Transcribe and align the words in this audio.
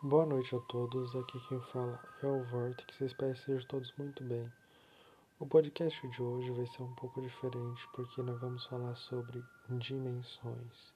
Boa 0.00 0.24
noite 0.24 0.54
a 0.54 0.60
todos, 0.60 1.16
aqui 1.16 1.40
quem 1.48 1.60
fala 1.72 2.00
é 2.22 2.26
o 2.28 2.44
Vortex, 2.44 3.00
espero 3.00 3.34
que 3.34 3.40
sejam 3.40 3.66
todos 3.66 3.92
muito 3.98 4.22
bem. 4.22 4.48
O 5.40 5.46
podcast 5.46 6.06
de 6.06 6.22
hoje 6.22 6.52
vai 6.52 6.68
ser 6.68 6.84
um 6.84 6.94
pouco 6.94 7.20
diferente 7.20 7.84
porque 7.92 8.22
nós 8.22 8.40
vamos 8.40 8.64
falar 8.66 8.94
sobre 8.94 9.42
dimensões. 9.68 10.94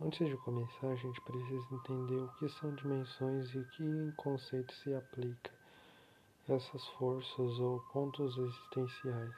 Antes 0.00 0.26
de 0.26 0.36
começar, 0.38 0.88
a 0.88 0.96
gente 0.96 1.20
precisa 1.20 1.66
entender 1.70 2.16
o 2.16 2.32
que 2.40 2.48
são 2.48 2.74
dimensões 2.74 3.54
e 3.54 3.62
que 3.76 4.12
conceito 4.16 4.74
se 4.74 4.92
aplica 4.92 5.52
essas 6.48 6.84
forças 6.98 7.60
ou 7.60 7.78
pontos 7.92 8.36
existenciais. 8.36 9.36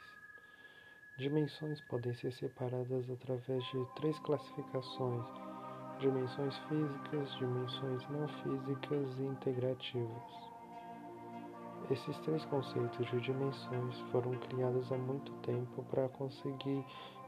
Dimensões 1.19 1.79
podem 1.81 2.15
ser 2.15 2.31
separadas 2.33 3.07
através 3.07 3.63
de 3.65 3.85
três 3.97 4.17
classificações 4.17 5.46
dimensões 5.99 6.57
físicas, 6.69 7.35
dimensões 7.35 8.07
não 8.09 8.27
físicas 8.27 9.19
e 9.19 9.23
integrativas. 9.23 10.47
Esses 11.89 12.17
três 12.19 12.43
conceitos 12.45 13.07
de 13.07 13.21
dimensões 13.21 13.99
foram 14.11 14.31
criados 14.49 14.91
há 14.91 14.97
muito 14.97 15.31
tempo 15.43 15.83
para 15.89 16.09
conseguir 16.09 16.85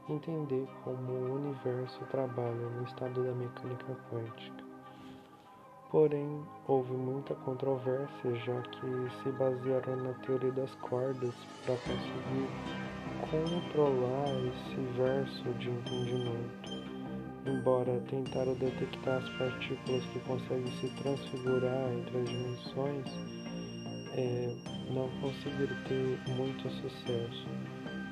entender 0.08 0.68
como 0.84 1.12
o 1.12 1.34
universo 1.36 2.00
trabalha 2.10 2.52
no 2.52 2.84
estado 2.84 3.24
da 3.24 3.32
mecânica 3.32 3.96
quântica. 4.10 4.64
Porém, 5.90 6.44
houve 6.68 6.92
muita 6.92 7.34
controvérsia, 7.36 8.34
já 8.36 8.62
que 8.62 9.22
se 9.22 9.32
basearam 9.32 9.96
na 9.96 10.12
teoria 10.24 10.52
das 10.52 10.72
cordas 10.76 11.34
para 11.64 11.74
conseguir 11.76 12.48
controlar 13.30 14.28
esse 14.46 14.80
verso 14.96 15.44
de 15.54 15.70
entendimento 15.70 16.69
embora 17.46 18.00
tentaram 18.10 18.54
detectar 18.54 19.18
as 19.18 19.28
partículas 19.30 20.04
que 20.06 20.20
conseguem 20.20 20.70
se 20.80 20.88
transfigurar 21.02 21.92
entre 21.92 22.18
as 22.18 22.28
dimensões, 22.28 23.06
é, 24.14 24.56
não 24.92 25.08
conseguiram 25.20 25.76
ter 25.88 26.18
muito 26.34 26.68
sucesso. 26.68 27.48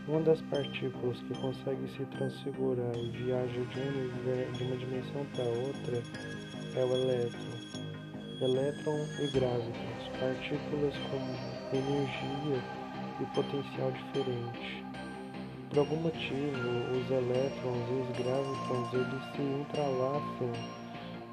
Uma 0.06 0.22
das 0.22 0.40
partículas 0.42 1.20
que 1.20 1.34
consegue 1.34 1.86
se 1.96 2.04
transfigurar 2.16 2.96
e 2.96 3.10
viaja 3.10 3.60
de, 3.60 3.80
um, 3.80 4.52
de 4.52 4.64
uma 4.64 4.76
dimensão 4.76 5.26
para 5.34 5.44
outra 5.44 6.02
é 6.76 6.84
o 6.84 6.94
elétron. 6.94 7.58
Elétron 8.40 8.98
e 9.20 9.26
gráviton, 9.32 9.98
partículas 10.18 10.94
com 11.10 11.76
energia 11.76 12.62
e 13.20 13.26
potencial 13.34 13.90
diferente. 13.90 14.87
Por 15.70 15.80
algum 15.80 15.96
motivo, 15.96 16.68
os 16.96 17.10
elétrons 17.10 17.84
e 17.90 18.00
os 18.00 18.16
gravitons 18.16 18.94
eles 18.94 19.22
se 19.36 19.42
entrelaçam 19.42 20.52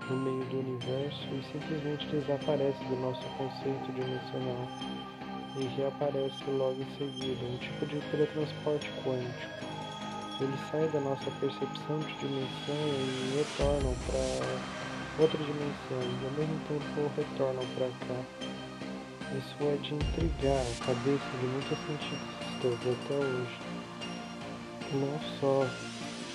no 0.10 0.18
meio 0.18 0.46
do 0.50 0.60
universo 0.60 1.28
e 1.32 1.42
simplesmente 1.54 2.06
desaparecem 2.08 2.88
do 2.90 2.98
nosso 2.98 3.24
conceito 3.38 3.94
dimensional 3.94 4.68
e 5.56 5.64
reaparece 5.78 6.44
logo 6.52 6.76
em 6.82 6.98
seguida, 6.98 7.46
um 7.46 7.58
tipo 7.60 7.86
de 7.86 8.00
teletransporte 8.12 8.92
quântico. 9.06 9.66
Eles 10.42 10.60
saem 10.70 10.92
da 10.92 11.00
nossa 11.00 11.32
percepção 11.40 12.00
de 12.00 12.14
dimensão 12.20 12.76
e 12.76 13.38
retornam 13.38 13.96
para 14.06 15.24
outra 15.24 15.38
dimensão 15.38 16.02
e 16.04 16.26
ao 16.26 16.32
mesmo 16.32 16.60
tempo 16.68 17.10
retornam 17.16 17.66
para 17.76 17.88
cá. 18.06 18.22
Isso 19.38 19.56
é 19.62 19.78
de 19.78 19.96
intrigar 19.96 20.60
a 20.60 20.86
cabeça 20.86 21.38
de 21.40 21.46
muitos 21.48 21.78
cientistas 21.86 22.80
até 22.84 23.16
hoje 23.16 23.75
não 24.96 25.20
só 25.40 25.68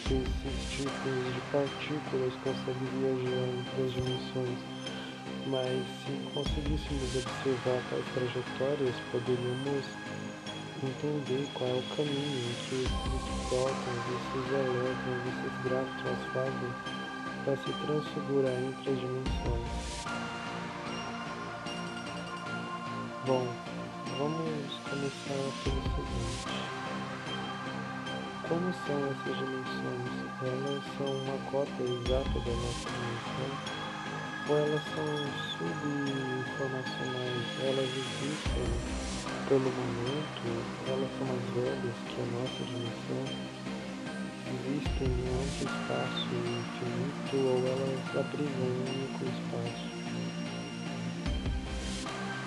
esses 0.07 0.59
tipos 0.71 0.91
de 0.93 1.41
partículas 1.53 2.33
conseguem 2.45 2.89
viajar 3.01 3.47
entre 3.59 3.79
as 3.85 3.93
dimensões, 3.93 4.59
mas 5.47 5.87
se 6.05 6.13
conseguíssemos 6.35 7.17
observar 7.17 7.81
tais 7.91 8.05
trajetórias, 8.15 8.97
poderíamos 9.13 9.85
entender 10.83 11.49
qual 11.55 11.71
é 11.71 11.75
o 11.75 11.97
caminho 11.97 12.55
que 12.69 12.75
esses 12.75 13.25
prótons, 13.49 14.05
esses 14.17 14.47
elétrons, 14.53 15.23
esses 15.31 15.55
gráficos 15.65 16.21
fazem 16.33 16.73
para 17.45 17.57
se 17.57 17.73
transfigurar 17.87 18.53
entre 18.53 18.91
as 18.91 18.99
dimensões. 18.99 19.69
Bom, 23.27 23.47
vamos 24.19 24.75
começar 24.89 25.45
pelo 25.65 25.83
seguinte. 25.83 26.61
Como 28.51 28.75
são 28.85 28.99
essas 29.07 29.37
dimensões? 29.39 30.11
Elas 30.43 30.83
são 30.99 31.07
uma 31.07 31.39
cópia 31.53 31.85
exata 31.85 32.35
da 32.35 32.51
nossa 32.51 32.91
dimensão? 32.91 33.51
Ou 34.49 34.59
elas 34.59 34.83
são 34.91 35.07
subinformacionais? 35.55 37.47
Elas 37.63 37.87
existem 37.87 38.67
pelo 39.47 39.71
momento? 39.71 40.43
Elas 40.89 41.11
são 41.17 41.27
mais 41.31 41.47
velhas 41.55 41.95
que 42.11 42.19
a 42.19 42.27
nossa 42.27 42.59
dimensão? 42.67 43.23
Existem 44.51 45.07
em 45.07 45.31
outro 45.31 45.71
espaço 45.71 46.35
infinito 46.35 47.39
ou 47.47 47.63
elas 47.71 48.03
abrigam 48.19 48.67
um 48.67 48.83
único 48.83 49.31
espaço? 49.31 49.87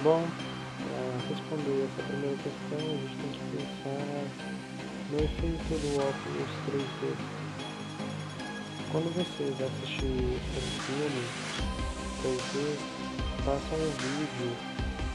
Bom, 0.03 0.27
para 0.83 0.99
responder 1.29 1.87
essa 1.87 2.03
primeira 2.03 2.35
questão, 2.43 2.75
a 2.75 2.99
gente 2.99 3.15
tem 3.21 3.31
que 3.31 3.43
pensar 3.55 4.52
no 5.13 5.19
efeito 5.19 5.69
do 5.69 5.89
óculos 6.01 6.49
3D. 6.65 7.13
Quando 8.91 9.13
vocês 9.13 9.53
assistir 9.61 10.09
um 10.09 10.39
filme 10.81 11.23
3D, 12.17 12.53
passa 13.45 13.75
um 13.75 13.93
vídeo 13.93 14.49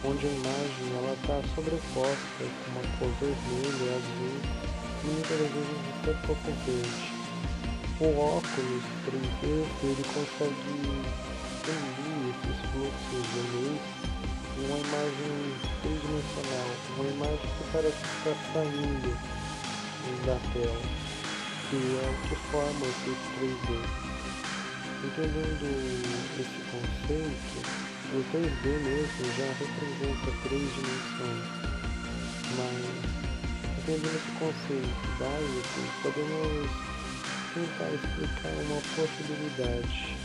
onde 0.05 0.25
a 0.25 0.31
imagem 0.31 0.87
ela 0.99 1.15
está 1.15 1.43
sobreposta 1.53 2.39
com 2.39 2.71
uma 2.71 2.87
cor 2.99 3.11
vermelha, 3.19 3.97
azul 3.99 4.39
e 5.03 5.07
muitas 5.09 5.43
vezes 5.51 5.83
até 5.99 6.13
pouco 6.29 6.47
verde. 6.65 7.03
O 7.99 8.07
óculos 8.21 8.85
3D 9.03 9.43
ele 9.83 10.05
consegue 10.15 10.63
unir 11.67 12.31
esses 12.31 12.59
fluxos 12.71 13.25
de 13.35 13.43
luz 13.51 13.83
em 14.59 14.65
uma 14.65 14.79
imagem 14.79 15.35
tridimensional, 15.83 16.71
uma 16.97 17.09
imagem 17.09 17.51
que 17.59 17.65
parece 17.73 17.99
estar 17.99 18.39
saindo 18.53 19.38
da 20.25 20.39
tela, 20.53 20.83
que 21.71 21.77
é 21.77 22.09
o 22.09 22.29
que 22.29 22.37
forma 22.51 22.87
esse 22.87 23.11
3D. 23.39 23.69
Entendendo 25.05 25.69
esse 26.41 26.61
conceito, 26.71 27.57
o 28.13 28.19
3D 28.33 28.65
mesmo 28.85 29.25
já 29.37 29.49
representa 29.59 30.29
três 30.43 30.67
dimensões, 30.75 31.47
mas 32.57 33.19
entendendo 33.79 34.17
esse 34.17 34.33
conceito 34.39 35.03
básico, 35.19 35.79
podemos 36.03 36.71
tentar 37.55 37.91
explicar 37.95 38.53
uma 38.65 38.81
possibilidade. 38.97 40.19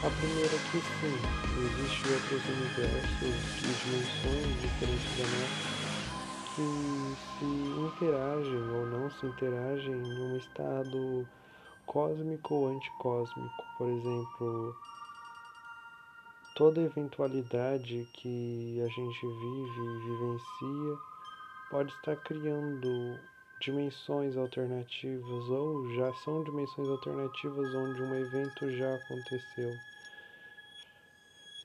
A 0.00 0.10
primeira 0.10 0.54
é 0.54 0.60
que 0.70 0.78
sim, 0.78 1.18
existem 1.58 2.12
outros 2.12 2.42
universos 2.46 3.36
e 3.58 3.70
dimensões 3.82 4.50
diferentes 4.62 5.10
da 5.18 5.26
nossa, 5.26 5.77
se 6.62 7.44
interagem 7.44 8.70
ou 8.70 8.86
não 8.86 9.10
se 9.10 9.26
interagem 9.26 9.94
em 9.94 10.22
um 10.22 10.36
estado 10.36 11.26
cósmico 11.86 12.54
ou 12.54 12.68
anticósmico. 12.68 13.64
Por 13.76 13.88
exemplo, 13.88 14.76
toda 16.54 16.80
eventualidade 16.80 18.08
que 18.14 18.80
a 18.84 18.88
gente 18.88 19.26
vive 19.26 19.80
e 19.80 19.98
vivencia 20.08 20.98
pode 21.70 21.92
estar 21.92 22.16
criando 22.16 23.18
dimensões 23.60 24.36
alternativas 24.36 25.50
ou 25.50 25.88
já 25.94 26.12
são 26.14 26.42
dimensões 26.44 26.88
alternativas 26.88 27.74
onde 27.74 28.02
um 28.02 28.14
evento 28.14 28.70
já 28.76 28.94
aconteceu. 28.94 29.76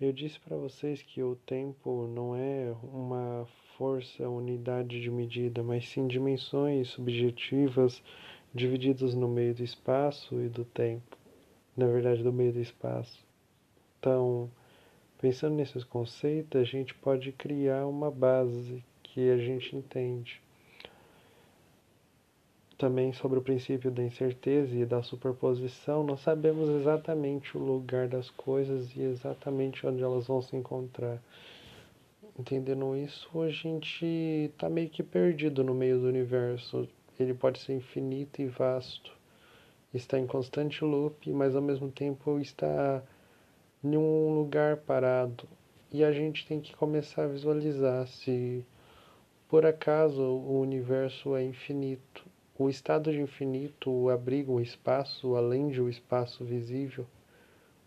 Eu 0.01 0.11
disse 0.11 0.39
para 0.39 0.57
vocês 0.57 1.01
que 1.01 1.23
o 1.23 1.35
tempo 1.47 2.07
não 2.07 2.35
é 2.35 2.75
uma 2.83 3.47
força, 3.77 4.27
unidade 4.29 5.01
de 5.01 5.09
medida, 5.09 5.63
mas 5.63 5.89
sim 5.89 6.07
dimensões 6.07 6.89
subjetivas 6.89 8.01
divididas 8.53 9.13
no 9.15 9.27
meio 9.27 9.53
do 9.53 9.63
espaço 9.63 10.39
e 10.41 10.47
do 10.47 10.63
tempo. 10.63 11.17
Na 11.75 11.87
verdade, 11.87 12.21
do 12.21 12.31
meio 12.31 12.53
do 12.53 12.59
espaço. 12.59 13.19
Então, 13.99 14.49
pensando 15.19 15.55
nesses 15.55 15.83
conceitos, 15.83 16.61
a 16.61 16.63
gente 16.63 16.93
pode 16.93 17.31
criar 17.31 17.87
uma 17.87 18.11
base 18.11 18.83
que 19.01 19.29
a 19.29 19.37
gente 19.37 19.75
entende. 19.75 20.41
Também 22.77 23.13
sobre 23.13 23.39
o 23.39 23.41
princípio 23.41 23.89
da 23.89 24.03
incerteza 24.03 24.75
e 24.75 24.85
da 24.85 25.01
superposição, 25.01 26.03
nós 26.03 26.19
sabemos 26.19 26.69
exatamente 26.69 27.57
o 27.57 27.61
lugar 27.61 28.07
das 28.07 28.29
coisas 28.29 28.95
e 28.95 29.01
exatamente 29.01 29.85
onde 29.87 30.03
elas 30.03 30.27
vão 30.27 30.41
se 30.41 30.55
encontrar 30.55 31.21
entendendo 32.37 32.95
isso, 32.95 33.41
a 33.41 33.49
gente 33.49 34.05
está 34.53 34.69
meio 34.69 34.89
que 34.89 35.03
perdido 35.03 35.63
no 35.63 35.73
meio 35.73 35.99
do 35.99 36.07
universo. 36.07 36.87
Ele 37.19 37.33
pode 37.33 37.59
ser 37.59 37.73
infinito 37.73 38.41
e 38.41 38.47
vasto, 38.47 39.11
está 39.93 40.17
em 40.17 40.25
constante 40.25 40.83
loop, 40.83 41.31
mas 41.31 41.55
ao 41.55 41.61
mesmo 41.61 41.91
tempo 41.91 42.39
está 42.39 43.03
em 43.83 43.97
um 43.97 44.33
lugar 44.33 44.77
parado 44.77 45.47
e 45.91 46.03
a 46.03 46.11
gente 46.11 46.47
tem 46.47 46.59
que 46.59 46.75
começar 46.75 47.25
a 47.25 47.27
visualizar 47.27 48.07
se 48.07 48.65
por 49.47 49.63
acaso 49.63 50.23
o 50.23 50.59
universo 50.59 51.35
é 51.35 51.43
infinito. 51.43 52.25
O 52.57 52.67
estado 52.67 53.11
de 53.11 53.21
infinito 53.21 54.09
abriga 54.09 54.51
um 54.51 54.59
espaço 54.59 55.35
além 55.35 55.69
de 55.69 55.79
um 55.79 55.87
espaço 55.87 56.43
visível 56.43 57.05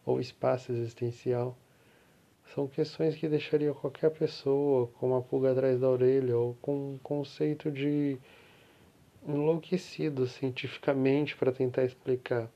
ou 0.05 0.21
espaço 0.21 0.71
existencial. 0.71 1.59
São 2.55 2.67
questões 2.67 3.17
que 3.17 3.29
deixariam 3.29 3.75
qualquer 3.75 4.11
pessoa 4.11 4.87
com 4.99 5.09
uma 5.09 5.23
pulga 5.23 5.53
atrás 5.53 5.81
da 5.81 5.89
orelha 5.89 6.37
ou 6.37 6.57
com 6.63 6.95
um 6.95 6.99
conceito 7.03 7.71
de 7.71 8.19
enlouquecido 9.27 10.27
cientificamente 10.27 11.37
para 11.37 11.53
tentar 11.53 11.85
explicar. 11.85 12.49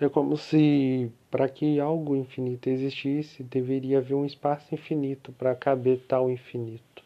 É 0.00 0.08
como 0.08 0.36
se, 0.36 1.10
para 1.28 1.48
que 1.48 1.80
algo 1.80 2.14
infinito 2.14 2.68
existisse, 2.68 3.42
deveria 3.42 3.98
haver 3.98 4.14
um 4.14 4.24
espaço 4.24 4.72
infinito 4.72 5.32
para 5.32 5.56
caber 5.56 6.00
tal 6.06 6.30
infinito. 6.30 7.02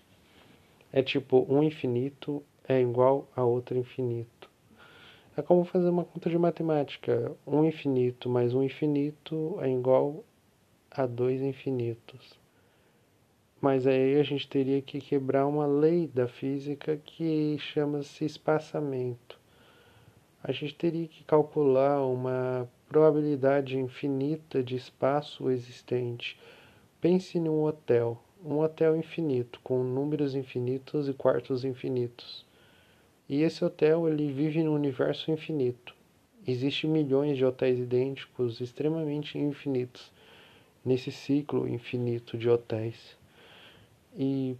É 0.92 1.02
tipo, 1.02 1.46
um 1.48 1.62
infinito 1.62 2.42
é 2.68 2.80
igual 2.80 3.26
a 3.34 3.42
outro 3.44 3.78
infinito. 3.78 4.50
É 5.34 5.40
como 5.40 5.64
fazer 5.64 5.88
uma 5.88 6.04
conta 6.04 6.28
de 6.28 6.36
matemática. 6.36 7.32
Um 7.46 7.64
infinito 7.64 8.28
mais 8.28 8.52
um 8.52 8.62
infinito 8.62 9.58
é 9.62 9.70
igual 9.70 10.22
a 10.94 11.06
dois 11.06 11.40
infinitos. 11.40 12.38
Mas 13.60 13.86
aí 13.86 14.18
a 14.18 14.22
gente 14.22 14.48
teria 14.48 14.82
que 14.82 15.00
quebrar 15.00 15.46
uma 15.46 15.66
lei 15.66 16.06
da 16.08 16.26
física 16.26 16.96
que 16.96 17.56
chama-se 17.58 18.24
espaçamento. 18.24 19.38
A 20.42 20.50
gente 20.50 20.74
teria 20.74 21.06
que 21.06 21.22
calcular 21.22 22.04
uma 22.04 22.68
probabilidade 22.88 23.78
infinita 23.78 24.62
de 24.62 24.74
espaço 24.74 25.48
existente. 25.48 26.36
Pense 27.00 27.38
num 27.38 27.62
hotel, 27.62 28.20
um 28.44 28.58
hotel 28.58 28.96
infinito, 28.96 29.60
com 29.62 29.84
números 29.84 30.34
infinitos 30.34 31.08
e 31.08 31.14
quartos 31.14 31.64
infinitos. 31.64 32.44
E 33.28 33.42
esse 33.42 33.64
hotel 33.64 34.08
ele 34.08 34.32
vive 34.32 34.62
num 34.64 34.74
universo 34.74 35.30
infinito. 35.30 35.94
Existem 36.46 36.90
milhões 36.90 37.36
de 37.36 37.44
hotéis 37.44 37.78
idênticos, 37.78 38.60
extremamente 38.60 39.38
infinitos, 39.38 40.10
nesse 40.84 41.10
ciclo 41.10 41.68
infinito 41.68 42.36
de 42.36 42.48
hotéis. 42.48 43.16
E 44.16 44.56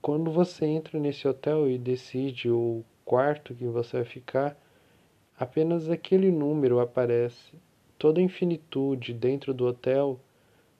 quando 0.00 0.30
você 0.30 0.66
entra 0.66 0.98
nesse 0.98 1.26
hotel 1.26 1.68
e 1.68 1.78
decide 1.78 2.50
o 2.50 2.84
quarto 3.04 3.54
que 3.54 3.66
você 3.66 3.98
vai 3.98 4.06
ficar, 4.06 4.56
apenas 5.38 5.90
aquele 5.90 6.30
número 6.30 6.80
aparece. 6.80 7.54
Toda 7.98 8.20
a 8.20 8.22
infinitude 8.22 9.12
dentro 9.12 9.52
do 9.52 9.66
hotel 9.66 10.20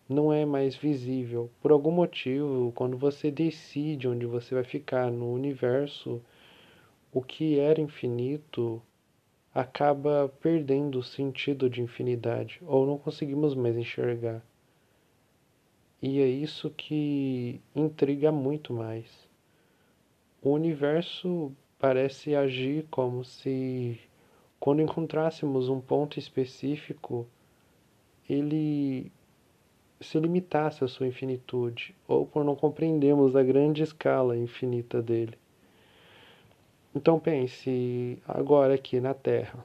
não 0.09 0.33
é 0.33 0.45
mais 0.47 0.75
visível. 0.75 1.51
Por 1.61 1.71
algum 1.71 1.91
motivo, 1.91 2.73
quando 2.75 2.97
você 2.97 3.31
decide 3.31 4.09
onde 4.09 4.25
você 4.25 4.55
vai 4.55 4.65
ficar 4.65 5.11
no 5.11 5.33
universo, 5.33 6.23
o 7.13 7.23
que 7.23 7.59
era 7.59 7.81
infinito 7.81 8.81
acaba 9.59 10.33
perdendo 10.41 11.01
o 11.01 11.03
sentido 11.03 11.69
de 11.69 11.83
infinidade, 11.83 12.61
ou 12.65 12.87
não 12.87 12.97
conseguimos 12.97 13.57
mais 13.57 13.77
enxergar. 13.77 14.41
E 16.01 16.21
é 16.21 16.29
isso 16.29 16.71
que 16.71 17.61
intriga 17.75 18.31
muito 18.31 18.73
mais. 18.73 19.29
O 20.41 20.51
universo 20.51 21.51
parece 21.77 22.37
agir 22.37 22.87
como 22.89 23.25
se, 23.25 23.99
quando 24.61 24.81
encontrássemos 24.81 25.69
um 25.69 25.81
ponto 25.81 26.21
específico, 26.21 27.27
ele 28.31 29.11
se 30.01 30.21
limitasse 30.21 30.85
à 30.85 30.87
sua 30.87 31.09
infinitude, 31.09 31.97
ou 32.07 32.25
por 32.25 32.45
não 32.45 32.55
compreendermos 32.55 33.35
a 33.35 33.43
grande 33.43 33.83
escala 33.83 34.37
infinita 34.37 35.03
dele. 35.03 35.37
Então 36.99 37.21
pense 37.21 38.19
agora 38.27 38.75
aqui 38.75 38.99
na 38.99 39.15
Terra, 39.15 39.65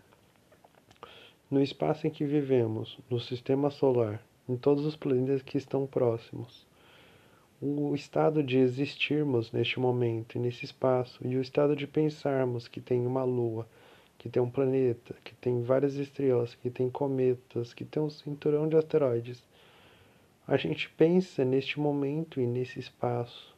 no 1.49 1.63
espaço 1.63 2.05
em 2.05 2.11
que 2.11 2.23
vivemos, 2.23 2.99
no 3.09 3.19
sistema 3.19 3.71
solar, 3.71 4.23
em 4.47 4.55
todos 4.55 4.85
os 4.85 4.95
planetas 4.95 5.41
que 5.41 5.57
estão 5.57 5.87
próximos. 5.87 6.67
O 7.59 7.95
estado 7.95 8.43
de 8.43 8.59
existirmos 8.59 9.51
neste 9.51 9.79
momento, 9.79 10.37
nesse 10.37 10.63
espaço, 10.63 11.19
e 11.25 11.35
o 11.35 11.41
estado 11.41 11.75
de 11.75 11.87
pensarmos 11.87 12.67
que 12.67 12.79
tem 12.79 13.03
uma 13.03 13.23
lua, 13.23 13.67
que 14.19 14.29
tem 14.29 14.39
um 14.39 14.51
planeta, 14.51 15.15
que 15.23 15.33
tem 15.33 15.63
várias 15.63 15.95
estrelas, 15.95 16.53
que 16.53 16.69
tem 16.69 16.87
cometas, 16.87 17.73
que 17.73 17.83
tem 17.83 18.03
um 18.03 18.11
cinturão 18.11 18.69
de 18.69 18.77
asteroides. 18.77 19.43
A 20.47 20.55
gente 20.55 20.87
pensa 20.87 21.43
neste 21.43 21.79
momento 21.79 22.39
e 22.39 22.45
nesse 22.45 22.79
espaço. 22.79 23.55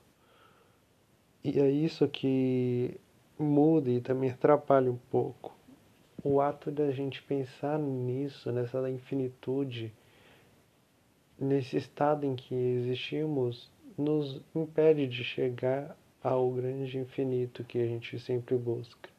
E 1.44 1.60
é 1.60 1.69
isso 1.69 2.07
que 2.07 2.98
muda 3.38 3.90
e 3.90 4.02
também 4.02 4.30
atrapalha 4.30 4.92
um 4.92 4.98
pouco. 5.10 5.56
O 6.24 6.42
ato 6.42 6.72
da 6.72 6.92
gente 6.92 7.22
pensar 7.24 7.78
nisso, 7.78 8.52
nessa 8.52 8.90
infinitude, 8.90 9.94
nesse 11.38 11.78
estado 11.78 12.26
em 12.26 12.36
que 12.36 12.56
existimos, 12.56 13.72
nos 13.98 14.42
impede 14.54 15.08
de 15.08 15.24
chegar 15.24 15.96
ao 16.24 16.50
grande 16.52 16.98
infinito 16.98 17.64
que 17.64 17.78
a 17.80 17.86
gente 17.86 18.20
sempre 18.20 18.58
busca. 18.58 19.10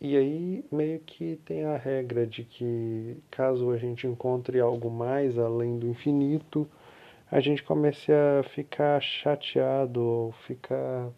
E 0.00 0.16
aí 0.16 0.64
meio 0.70 1.00
que 1.00 1.36
tem 1.44 1.64
a 1.64 1.76
regra 1.76 2.26
de 2.26 2.44
que 2.44 3.16
caso 3.30 3.70
a 3.70 3.76
gente 3.78 4.06
encontre 4.06 4.60
algo 4.60 4.90
mais 4.90 5.38
além 5.38 5.78
do 5.78 5.88
infinito, 5.88 6.68
a 7.30 7.40
gente 7.40 7.62
comece 7.62 8.12
a 8.12 8.42
ficar 8.54 9.00
chateado 9.00 10.00
ou 10.02 10.32
ficar 10.46 11.10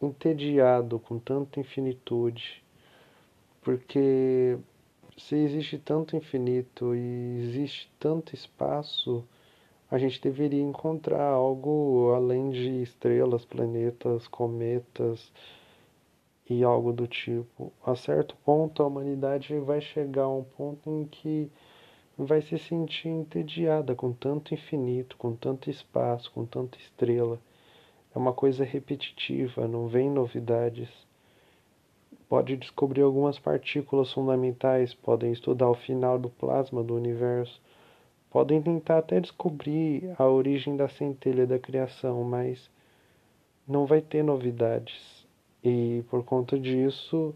entediado 0.00 0.98
com 0.98 1.18
tanta 1.18 1.60
infinitude, 1.60 2.62
porque 3.62 4.58
se 5.16 5.34
existe 5.36 5.78
tanto 5.78 6.16
infinito 6.16 6.94
e 6.94 7.40
existe 7.40 7.90
tanto 7.98 8.34
espaço, 8.34 9.24
a 9.90 9.98
gente 9.98 10.20
deveria 10.20 10.62
encontrar 10.62 11.30
algo 11.30 12.12
além 12.14 12.50
de 12.50 12.82
estrelas, 12.82 13.44
planetas, 13.44 14.28
cometas 14.28 15.32
e 16.48 16.62
algo 16.62 16.92
do 16.92 17.06
tipo. 17.06 17.72
A 17.84 17.96
certo 17.96 18.36
ponto, 18.44 18.82
a 18.82 18.86
humanidade 18.86 19.58
vai 19.58 19.80
chegar 19.80 20.24
a 20.24 20.36
um 20.36 20.44
ponto 20.44 20.88
em 20.90 21.04
que 21.04 21.50
vai 22.16 22.42
se 22.42 22.58
sentir 22.58 23.08
entediada 23.08 23.94
com 23.94 24.12
tanto 24.12 24.52
infinito, 24.52 25.16
com 25.16 25.34
tanto 25.34 25.70
espaço, 25.70 26.30
com 26.32 26.44
tanta 26.44 26.76
estrela. 26.78 27.40
É 28.14 28.18
uma 28.18 28.32
coisa 28.32 28.64
repetitiva, 28.64 29.68
não 29.68 29.86
vem 29.86 30.10
novidades. 30.10 30.88
Pode 32.28 32.56
descobrir 32.56 33.02
algumas 33.02 33.38
partículas 33.38 34.12
fundamentais, 34.12 34.94
podem 34.94 35.32
estudar 35.32 35.70
o 35.70 35.74
final 35.74 36.18
do 36.18 36.28
plasma 36.28 36.82
do 36.82 36.94
universo, 36.94 37.60
podem 38.30 38.60
tentar 38.60 38.98
até 38.98 39.20
descobrir 39.20 40.14
a 40.18 40.26
origem 40.26 40.76
da 40.76 40.88
centelha 40.88 41.46
da 41.46 41.58
criação, 41.58 42.22
mas 42.24 42.70
não 43.66 43.86
vai 43.86 44.00
ter 44.00 44.22
novidades. 44.22 45.26
E 45.62 46.04
por 46.10 46.24
conta 46.24 46.58
disso, 46.58 47.34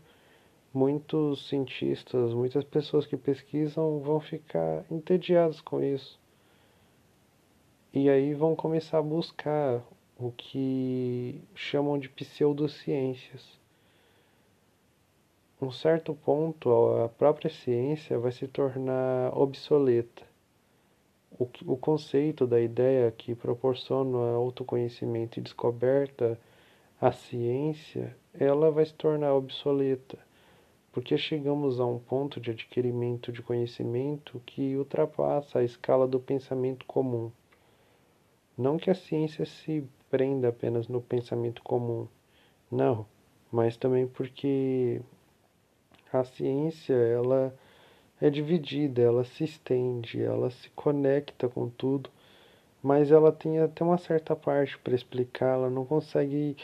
muitos 0.73 1.49
cientistas, 1.49 2.33
muitas 2.33 2.65
pessoas 2.65 3.07
que 3.07 3.17
pesquisam 3.17 4.01
vão 4.01 4.21
ficar 4.21 4.85
entediados 4.91 5.61
com 5.61 5.83
isso. 5.83 6.19
E 7.93 8.09
aí 8.09 8.33
vão 8.33 8.57
começar 8.57 8.99
a 8.99 9.03
buscar 9.03 9.83
o 10.19 10.31
que 10.31 11.43
chamam 11.55 11.99
de 11.99 12.09
pseudociências. 12.09 13.59
Um 15.61 15.71
certo 15.71 16.15
ponto, 16.15 16.71
a 17.05 17.09
própria 17.09 17.51
ciência 17.51 18.19
vai 18.19 18.33
se 18.33 18.49
tornar 18.49 19.37
obsoleta. 19.37 20.23
O, 21.39 21.49
o 21.67 21.77
conceito 21.77 22.47
da 22.47 22.61
ideia 22.61 23.11
que 23.11 23.35
proporciona 23.35 24.35
autoconhecimento 24.35 25.39
e 25.39 25.43
descoberta, 25.43 26.39
a 27.01 27.11
ciência, 27.11 28.17
ela 28.33 28.71
vai 28.71 28.85
se 28.85 28.95
tornar 28.95 29.35
obsoleta, 29.35 30.19
porque 30.93 31.19
chegamos 31.19 31.81
a 31.81 31.87
um 31.87 31.99
ponto 31.99 32.41
de 32.41 32.53
adquirimento 32.53 33.33
de 33.33 33.43
conhecimento 33.43 34.41
que 34.47 34.77
ultrapassa 34.77 35.59
a 35.59 35.65
escala 35.65 36.07
do 36.07 36.21
pensamento 36.21 36.87
comum. 36.87 37.33
Não 38.57 38.77
que 38.77 38.91
a 38.91 38.95
ciência 38.95 39.45
se 39.45 39.85
prenda 40.13 40.51
apenas 40.51 40.89
no 40.89 41.01
pensamento 41.01 41.63
comum. 41.63 42.07
Não, 42.71 43.07
mas 43.51 43.79
também 43.79 44.07
porque 44.07 45.01
a 46.13 46.23
ciência 46.23 46.93
ela 46.93 47.55
é 48.21 48.29
dividida, 48.29 49.01
ela 49.01 49.25
se 49.25 49.43
estende, 49.43 50.23
ela 50.23 50.51
se 50.51 50.69
conecta 50.77 51.49
com 51.49 51.67
tudo, 51.71 52.11
mas 52.83 53.11
ela 53.11 53.33
tem 53.33 53.59
até 53.59 53.83
uma 53.83 53.97
certa 53.97 54.37
parte 54.37 54.79
para 54.79 54.95
explicar, 54.95 55.55
ela 55.55 55.71
não 55.71 55.87
consegue 55.87 56.59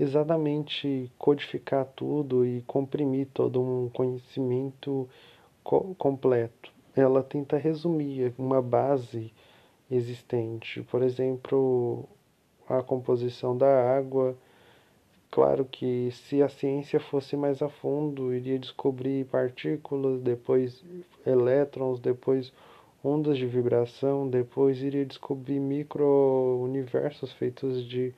exatamente 0.00 1.12
codificar 1.18 1.84
tudo 1.94 2.46
e 2.46 2.62
comprimir 2.62 3.28
todo 3.34 3.60
um 3.60 3.90
conhecimento 3.90 5.06
co 5.62 5.94
completo. 5.96 6.72
ela 6.96 7.22
tenta 7.22 7.58
resumir 7.58 8.32
uma 8.38 8.62
base 8.62 9.30
existente. 9.90 10.82
Por 10.84 11.02
exemplo, 11.02 12.08
a 12.68 12.82
composição 12.82 13.56
da 13.56 13.96
água. 13.96 14.36
Claro 15.30 15.64
que 15.64 16.10
se 16.12 16.42
a 16.42 16.48
ciência 16.48 17.00
fosse 17.00 17.36
mais 17.36 17.60
a 17.60 17.68
fundo, 17.68 18.32
iria 18.32 18.58
descobrir 18.58 19.26
partículas, 19.26 20.20
depois 20.20 20.84
elétrons, 21.26 21.98
depois 21.98 22.52
ondas 23.02 23.36
de 23.36 23.46
vibração, 23.46 24.28
depois 24.28 24.80
iria 24.80 25.04
descobrir 25.04 25.58
micro-universos 25.58 27.32
feitos 27.32 27.84
de 27.84 28.14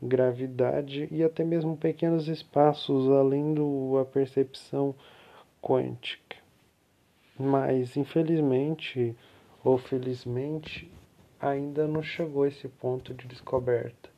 gravidade 0.00 1.08
e 1.10 1.22
até 1.22 1.44
mesmo 1.44 1.76
pequenos 1.76 2.28
espaços 2.28 3.08
além 3.08 3.54
da 3.54 4.04
percepção 4.04 4.94
quântica. 5.60 6.36
Mas 7.38 7.96
infelizmente 7.96 9.16
ou 9.64 9.78
felizmente 9.78 10.90
ainda 11.42 11.88
não 11.88 12.04
chegou 12.04 12.44
a 12.44 12.48
esse 12.48 12.68
ponto 12.68 13.12
de 13.12 13.26
descoberta. 13.26 14.08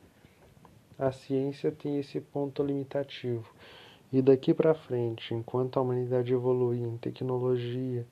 A 0.97 1.11
ciência 1.11 1.71
tem 1.71 1.99
esse 1.99 2.21
ponto 2.21 2.63
limitativo. 2.63 3.51
E 4.13 4.21
daqui 4.21 4.53
para 4.53 4.75
frente, 4.75 5.33
enquanto 5.33 5.77
a 5.77 5.81
humanidade 5.81 6.31
evoluir 6.31 6.83
em 6.83 6.95
tecnologia, 6.97 8.05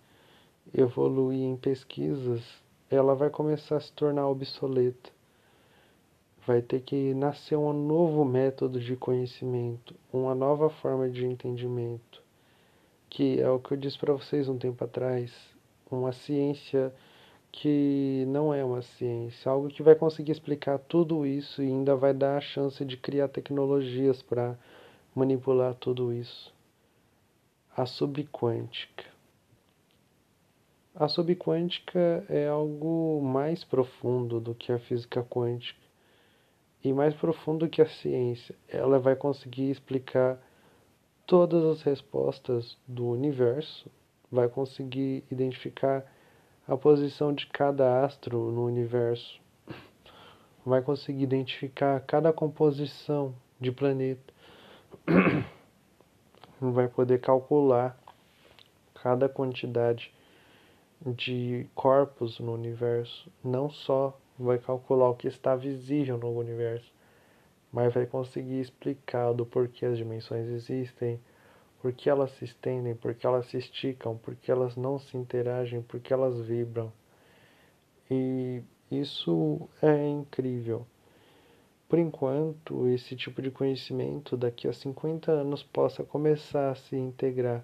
evoluir 0.74 1.44
em 1.44 1.56
pesquisas, 1.56 2.42
ela 2.90 3.14
vai 3.14 3.30
começar 3.30 3.78
a 3.78 3.80
se 3.80 3.94
tornar 3.94 4.28
obsoleta. 4.28 5.12
Vai 6.46 6.64
ter 6.64 6.82
que 6.82 7.14
nascer 7.14 7.56
um 7.56 7.72
novo 7.72 8.26
método 8.26 8.80
de 8.80 8.96
conhecimento, 8.96 9.96
uma 10.12 10.34
nova 10.34 10.70
forma 10.72 11.08
de 11.08 11.26
entendimento, 11.26 12.22
que 13.10 13.40
é 13.40 13.50
o 13.50 13.60
que 13.60 13.76
eu 13.76 13.78
disse 13.78 13.98
para 13.98 14.12
vocês 14.12 14.50
um 14.50 14.58
tempo 14.58 14.84
atrás, 14.84 15.32
uma 15.90 16.12
ciência 16.12 16.92
que 17.54 18.26
não 18.28 18.52
é 18.52 18.66
uma 18.66 18.82
ciência, 18.82 19.50
algo 19.50 19.70
que 19.70 19.84
vai 19.84 19.94
conseguir 19.96 20.32
explicar 20.32 20.80
tudo 20.80 21.24
isso 21.24 21.62
e 21.62 21.68
ainda 21.68 21.96
vai 21.96 22.12
dar 22.12 22.38
a 22.38 22.42
chance 22.42 22.84
de 22.84 22.98
criar 22.98 23.28
tecnologias 23.28 24.24
para 24.24 24.58
manipular 25.16 25.76
tudo 25.76 26.12
isso. 26.12 26.52
A 27.78 27.86
subquântica. 27.86 29.06
A 30.96 31.08
subquântica 31.08 32.26
é 32.28 32.48
algo 32.48 33.22
mais 33.24 33.64
profundo 33.64 34.40
do 34.40 34.56
que 34.56 34.72
a 34.72 34.80
física 34.80 35.24
quântica 35.24 35.80
e 36.84 36.92
mais 36.92 37.14
profundo 37.14 37.70
que 37.70 37.84
a 37.84 37.88
ciência. 37.88 38.56
Ela 38.68 38.98
vai 38.98 39.16
conseguir 39.16 39.70
explicar 39.70 40.42
todas 41.28 41.64
as 41.64 41.84
respostas 41.84 42.78
do 42.88 43.08
universo, 43.08 43.90
vai 44.32 44.50
conseguir 44.50 45.24
identificar 45.32 46.04
a 46.68 46.78
posição 46.78 47.34
de 47.34 47.46
cada 47.48 48.06
astro 48.06 48.52
no 48.52 48.66
universo, 48.66 49.42
vai 50.66 50.82
conseguir 50.82 51.24
identificar 51.24 52.00
cada 52.02 52.32
composição 52.32 53.36
de 53.60 53.72
planeta, 53.72 54.34
vai 56.60 56.88
poder 56.88 57.20
calcular 57.20 57.98
cada 58.96 59.28
quantidade 59.28 60.14
de 61.06 61.68
corpos 61.76 62.40
no 62.40 62.54
universo, 62.54 63.30
não 63.44 63.70
só 63.70 64.18
vai 64.40 64.58
calcular 64.58 65.10
o 65.10 65.16
que 65.16 65.28
está 65.28 65.56
visível 65.56 66.18
no 66.18 66.32
universo, 66.38 66.90
mas 67.72 67.94
vai 67.94 68.06
conseguir 68.06 68.62
explicar 68.62 69.34
do 69.34 69.46
porquê 69.46 69.86
as 69.86 69.98
dimensões 69.98 70.48
existem, 70.48 71.20
por 71.84 71.94
que 71.94 72.10
elas 72.10 72.32
se 72.38 72.46
estendem, 72.46 72.96
por 72.96 73.14
que 73.14 73.28
elas 73.28 73.46
se 73.46 73.58
esticam, 73.58 74.18
por 74.18 74.36
que 74.36 74.52
elas 74.52 74.76
não 74.76 74.98
se 74.98 75.16
interagem, 75.16 75.84
por 75.84 76.00
que 76.00 76.12
elas 76.12 76.42
vibram. 76.42 76.92
E 78.10 78.64
isso 78.90 79.70
é 79.84 80.08
incrível. 80.08 80.88
Por 81.88 82.00
enquanto, 82.00 82.88
esse 82.88 83.16
tipo 83.16 83.40
de 83.40 83.52
conhecimento 83.52 84.36
daqui 84.36 84.68
a 84.68 84.74
50 84.74 85.32
anos 85.32 85.62
possa 85.62 86.04
começar 86.04 86.72
a 86.72 86.76
se 86.76 86.96
integrar 86.96 87.64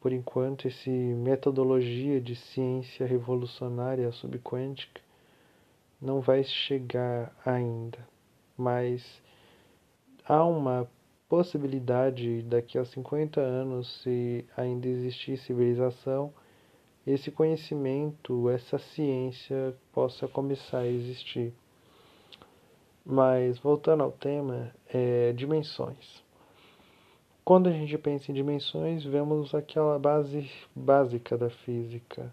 por 0.00 0.12
enquanto, 0.12 0.68
essa 0.68 0.90
metodologia 0.90 2.20
de 2.20 2.36
ciência 2.36 3.04
revolucionária 3.04 4.12
subquântica 4.12 5.00
não 6.00 6.20
vai 6.20 6.44
chegar 6.44 7.36
ainda, 7.44 7.98
mas 8.56 9.20
há 10.24 10.44
uma 10.44 10.88
possibilidade 11.28 12.42
daqui 12.42 12.78
a 12.78 12.84
50 12.84 13.40
anos, 13.40 14.02
se 14.02 14.44
ainda 14.56 14.88
existir 14.88 15.36
civilização, 15.36 16.32
esse 17.06 17.30
conhecimento, 17.30 18.48
essa 18.50 18.78
ciência 18.78 19.74
possa 19.92 20.26
começar 20.26 20.80
a 20.80 20.86
existir. 20.86 21.52
Mas 23.04 23.58
voltando 23.58 24.02
ao 24.02 24.12
tema, 24.12 24.74
é, 24.92 25.32
dimensões. 25.32 26.22
Quando 27.44 27.68
a 27.68 27.72
gente 27.72 27.96
pensa 27.96 28.30
em 28.30 28.34
dimensões, 28.34 29.04
vemos 29.04 29.54
aquela 29.54 29.98
base 29.98 30.50
básica 30.76 31.36
da 31.38 31.48
física. 31.48 32.30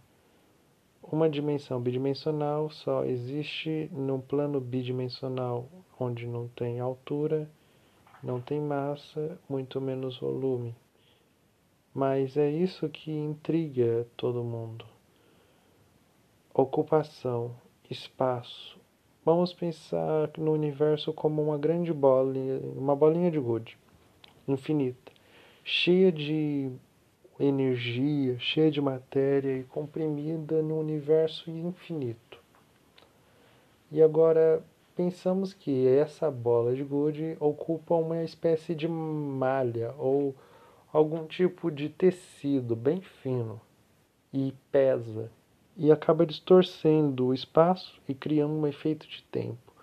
Uma 1.01 1.29
dimensão 1.29 1.79
bidimensional 1.79 2.69
só 2.69 3.05
existe 3.05 3.89
no 3.93 4.19
plano 4.19 4.59
bidimensional, 4.59 5.69
onde 5.97 6.27
não 6.27 6.49
tem 6.49 6.81
altura, 6.81 7.49
não 8.25 8.41
tem 8.41 8.59
massa, 8.59 9.39
muito 9.47 9.79
menos 9.79 10.17
volume. 10.17 10.75
Mas 11.93 12.35
é 12.35 12.49
isso 12.49 12.89
que 12.89 13.11
intriga 13.11 14.07
todo 14.17 14.43
mundo. 14.43 14.83
Ocupação, 16.51 17.55
espaço. 17.89 18.79
Vamos 19.23 19.53
pensar 19.53 20.31
no 20.39 20.51
universo 20.51 21.13
como 21.13 21.41
uma 21.41 21.57
grande 21.57 21.93
bolinha, 21.93 22.59
uma 22.75 22.95
bolinha 22.95 23.29
de 23.29 23.39
gude 23.39 23.77
infinita, 24.47 25.11
cheia 25.63 26.11
de 26.11 26.71
energia, 27.39 28.37
cheia 28.39 28.71
de 28.71 28.81
matéria 28.81 29.57
e 29.57 29.63
comprimida 29.63 30.61
no 30.61 30.79
universo 30.79 31.49
infinito. 31.49 32.39
E 33.91 34.01
agora 34.01 34.63
pensamos 34.95 35.53
que 35.53 35.85
essa 35.87 36.31
bola 36.31 36.73
de 36.73 36.83
gude 36.83 37.35
ocupa 37.39 37.95
uma 37.95 38.23
espécie 38.23 38.73
de 38.73 38.87
malha 38.87 39.93
ou 39.97 40.33
algum 40.91 41.25
tipo 41.25 41.69
de 41.69 41.89
tecido 41.89 42.75
bem 42.75 43.01
fino 43.01 43.59
e 44.33 44.53
pesa 44.71 45.29
e 45.75 45.91
acaba 45.91 46.25
distorcendo 46.25 47.27
o 47.27 47.33
espaço 47.33 47.99
e 48.07 48.13
criando 48.13 48.53
um 48.53 48.65
efeito 48.65 49.05
de 49.05 49.21
tempo. 49.23 49.73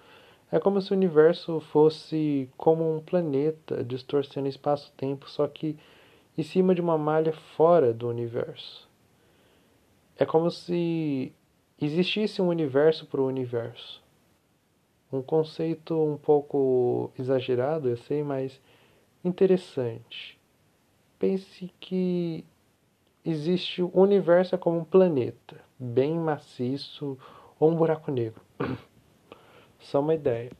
É 0.50 0.58
como 0.58 0.80
se 0.80 0.90
o 0.90 0.96
universo 0.96 1.60
fosse 1.60 2.48
como 2.56 2.96
um 2.96 3.00
planeta 3.00 3.84
distorcendo 3.84 4.48
espaço-tempo, 4.48 5.28
só 5.28 5.46
que 5.46 5.78
em 6.36 6.42
cima 6.42 6.74
de 6.74 6.80
uma 6.80 6.96
malha 6.96 7.32
fora 7.32 7.92
do 7.92 8.08
universo. 8.08 8.88
É 10.16 10.24
como 10.24 10.50
se 10.50 11.32
existisse 11.80 12.40
um 12.40 12.48
universo 12.48 13.06
para 13.06 13.20
o 13.20 13.26
universo. 13.26 14.01
Um 15.12 15.20
conceito 15.20 15.94
um 15.94 16.16
pouco 16.16 17.12
exagerado, 17.18 17.88
eu 17.88 17.98
sei, 17.98 18.22
mas 18.22 18.58
interessante. 19.22 20.40
Pense 21.18 21.70
que 21.78 22.44
existe 23.22 23.82
o 23.82 23.90
universo 23.92 24.56
como 24.56 24.78
um 24.78 24.84
planeta, 24.84 25.60
bem 25.78 26.18
maciço 26.18 27.18
ou 27.60 27.70
um 27.70 27.76
buraco 27.76 28.10
negro. 28.10 28.40
Só 29.78 30.00
uma 30.00 30.14
ideia. 30.14 30.50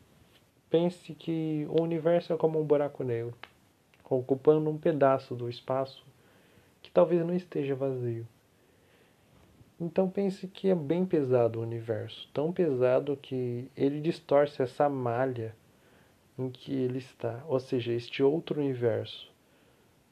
Pense 0.68 1.14
que 1.14 1.66
o 1.70 1.82
universo 1.82 2.34
é 2.34 2.36
como 2.36 2.60
um 2.60 2.64
buraco 2.64 3.02
negro, 3.02 3.34
ocupando 4.08 4.68
um 4.68 4.76
pedaço 4.76 5.34
do 5.34 5.48
espaço 5.48 6.04
que 6.82 6.90
talvez 6.90 7.24
não 7.24 7.34
esteja 7.34 7.74
vazio. 7.74 8.26
Então 9.84 10.08
pense 10.08 10.46
que 10.46 10.68
é 10.68 10.76
bem 10.76 11.04
pesado 11.04 11.58
o 11.58 11.62
universo, 11.62 12.28
tão 12.32 12.52
pesado 12.52 13.18
que 13.20 13.68
ele 13.76 14.00
distorce 14.00 14.62
essa 14.62 14.88
malha 14.88 15.56
em 16.38 16.48
que 16.48 16.72
ele 16.72 16.98
está, 16.98 17.42
ou 17.48 17.58
seja, 17.58 17.92
este 17.92 18.22
outro 18.22 18.60
universo. 18.60 19.28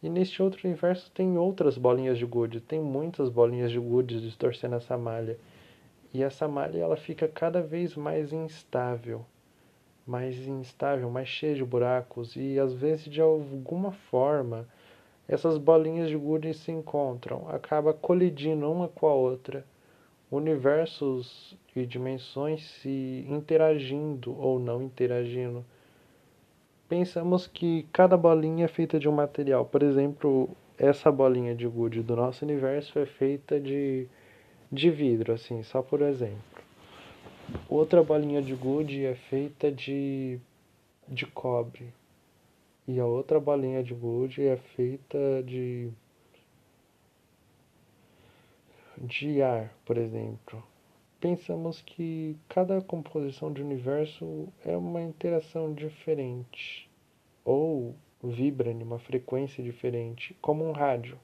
E 0.03 0.09
neste 0.09 0.43
outro 0.43 0.67
universo 0.67 1.09
tem 1.12 1.39
outras 1.39 1.79
bolinhas 1.79 2.19
de 2.19 2.27
gude, 2.27 2.61
tem 2.61 2.81
muitas 2.81 3.29
bolinhas 3.29 3.71
de 3.71 3.79
gude 3.79 4.21
distorcendo 4.21 4.75
essa 4.75 4.99
malha. 4.99 5.39
E 6.12 6.21
essa 6.21 6.49
malha 6.49 6.79
ela 6.79 6.97
fica 6.97 7.29
cada 7.29 7.62
vez 7.62 7.95
mais 7.95 8.33
instável, 8.33 9.25
mais 10.05 10.37
instável, 10.49 11.09
mais 11.11 11.29
cheia 11.29 11.55
de 11.55 11.65
buracos 11.65 12.35
e 12.35 12.59
às 12.59 12.75
vezes 12.75 13.05
de 13.05 13.21
alguma 13.21 13.93
forma 13.93 14.67
essas 15.30 15.56
bolinhas 15.56 16.08
de 16.08 16.16
gude 16.16 16.52
se 16.52 16.72
encontram, 16.72 17.49
acaba 17.49 17.94
colidindo 17.94 18.68
uma 18.68 18.88
com 18.88 19.06
a 19.06 19.14
outra, 19.14 19.64
universos 20.28 21.56
e 21.75 21.87
dimensões 21.87 22.68
se 22.82 23.25
interagindo 23.28 24.37
ou 24.37 24.58
não 24.58 24.82
interagindo. 24.82 25.64
Pensamos 26.88 27.46
que 27.46 27.87
cada 27.92 28.16
bolinha 28.16 28.64
é 28.64 28.68
feita 28.68 28.99
de 28.99 29.08
um 29.08 29.12
material, 29.12 29.64
por 29.64 29.84
exemplo, 29.84 30.50
essa 30.76 31.12
bolinha 31.12 31.54
de 31.54 31.68
gude 31.68 32.02
do 32.02 32.16
nosso 32.16 32.44
universo 32.44 32.99
é 32.99 33.06
feita 33.06 33.60
de 33.60 34.08
de 34.72 34.90
vidro, 34.90 35.32
assim, 35.32 35.62
só 35.62 35.80
por 35.80 36.00
exemplo. 36.02 36.62
Outra 37.68 38.02
bolinha 38.02 38.40
de 38.40 38.54
gude 38.54 39.04
é 39.04 39.14
feita 39.14 39.70
de, 39.70 40.38
de 41.08 41.26
cobre. 41.26 41.92
E 42.92 42.99
a 42.99 43.06
outra 43.06 43.38
bolinha 43.38 43.85
de 43.85 43.94
gude 43.94 44.42
é 44.42 44.56
feita 44.56 45.44
de, 45.44 45.92
de 48.99 49.40
ar, 49.40 49.73
por 49.85 49.97
exemplo. 49.97 50.61
Pensamos 51.20 51.80
que 51.80 52.37
cada 52.49 52.82
composição 52.82 53.52
de 53.52 53.62
universo 53.62 54.49
é 54.64 54.76
uma 54.76 55.00
interação 55.00 55.73
diferente. 55.73 56.90
Ou 57.44 57.94
vibra 58.25 58.73
em 58.73 58.82
uma 58.82 58.99
frequência 58.99 59.62
diferente, 59.62 60.37
como 60.40 60.68
um 60.68 60.73
rádio. 60.73 61.16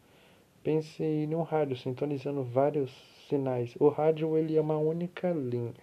Pense 0.63 1.03
em 1.03 1.35
um 1.35 1.43
rádio 1.43 1.77
sintonizando 1.77 2.45
vários 2.45 2.93
sinais. 3.29 3.75
O 3.81 3.89
rádio 3.89 4.39
ele 4.39 4.57
é 4.57 4.61
uma 4.61 4.79
única 4.79 5.33
linha. 5.33 5.75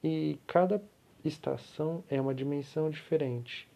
E 0.00 0.38
cada 0.46 0.80
estação 1.24 2.04
é 2.08 2.20
uma 2.20 2.32
dimensão 2.32 2.88
diferente. 2.88 3.68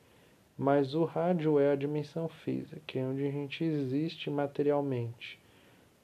Mas 0.61 0.95
o 0.95 1.05
rádio 1.05 1.59
é 1.59 1.73
a 1.73 1.75
dimensão 1.75 2.29
física, 2.29 2.83
que 2.87 2.99
é 2.99 3.03
onde 3.03 3.27
a 3.27 3.31
gente 3.31 3.65
existe 3.65 4.29
materialmente. 4.29 5.41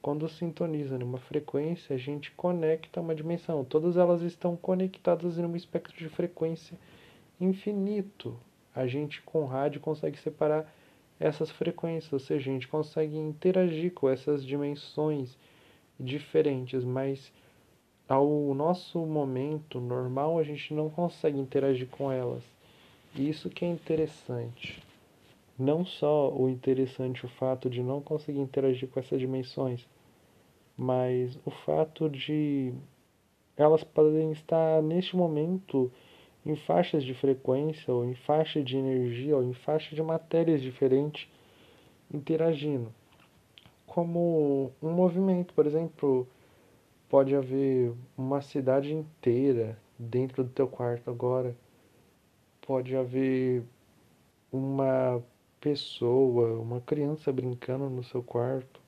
Quando 0.01 0.27
sintoniza 0.27 0.97
numa 0.97 1.19
frequência, 1.19 1.95
a 1.95 1.99
gente 1.99 2.31
conecta 2.31 2.99
uma 2.99 3.13
dimensão. 3.13 3.63
Todas 3.63 3.97
elas 3.97 4.23
estão 4.23 4.55
conectadas 4.57 5.37
em 5.37 5.45
um 5.45 5.55
espectro 5.55 5.95
de 5.95 6.09
frequência 6.09 6.75
infinito 7.39 8.35
a 8.77 8.85
gente 8.85 9.21
com 9.23 9.45
rádio 9.45 9.81
consegue 9.81 10.19
separar 10.19 10.71
essas 11.19 11.49
frequências, 11.49 12.13
ou 12.13 12.19
seja, 12.19 12.49
a 12.49 12.53
gente 12.53 12.67
consegue 12.67 13.17
interagir 13.17 13.91
com 13.91 14.07
essas 14.07 14.45
dimensões 14.45 15.35
diferentes, 15.99 16.83
mas 16.83 17.31
ao 18.07 18.53
nosso 18.53 18.99
momento 18.99 19.79
normal 19.79 20.37
a 20.37 20.43
gente 20.43 20.75
não 20.75 20.91
consegue 20.91 21.39
interagir 21.39 21.87
com 21.87 22.11
elas. 22.11 22.43
Isso 23.17 23.49
que 23.49 23.65
é 23.65 23.67
interessante. 23.67 24.79
Não 25.57 25.83
só 25.83 26.31
o 26.31 26.47
interessante 26.47 27.25
o 27.25 27.29
fato 27.29 27.67
de 27.67 27.81
não 27.81 27.99
conseguir 27.99 28.39
interagir 28.39 28.87
com 28.89 28.99
essas 28.99 29.19
dimensões, 29.19 29.87
mas 30.77 31.35
o 31.43 31.49
fato 31.49 32.07
de 32.07 32.71
elas 33.57 33.83
podem 33.83 34.31
estar 34.31 34.83
neste 34.83 35.15
momento 35.15 35.91
em 36.45 36.55
faixas 36.55 37.03
de 37.03 37.15
frequência, 37.15 37.91
ou 37.91 38.05
em 38.05 38.13
faixa 38.13 38.63
de 38.63 38.77
energia, 38.77 39.35
ou 39.35 39.43
em 39.43 39.53
faixa 39.53 39.95
de 39.95 40.03
matérias 40.03 40.61
diferentes 40.61 41.27
interagindo. 42.13 42.93
Como 43.87 44.71
um 44.81 44.91
movimento, 44.91 45.55
por 45.55 45.65
exemplo, 45.65 46.27
pode 47.09 47.35
haver 47.35 47.93
uma 48.15 48.41
cidade 48.41 48.93
inteira 48.93 49.75
dentro 49.97 50.43
do 50.43 50.51
teu 50.51 50.67
quarto 50.67 51.09
agora. 51.09 51.55
Pode 52.67 52.97
haver 52.97 53.63
uma 54.51 55.23
pessoa, 55.61 56.59
uma 56.59 56.81
criança 56.81 57.31
brincando 57.31 57.89
no 57.89 58.03
seu 58.03 58.21
quarto 58.21 58.81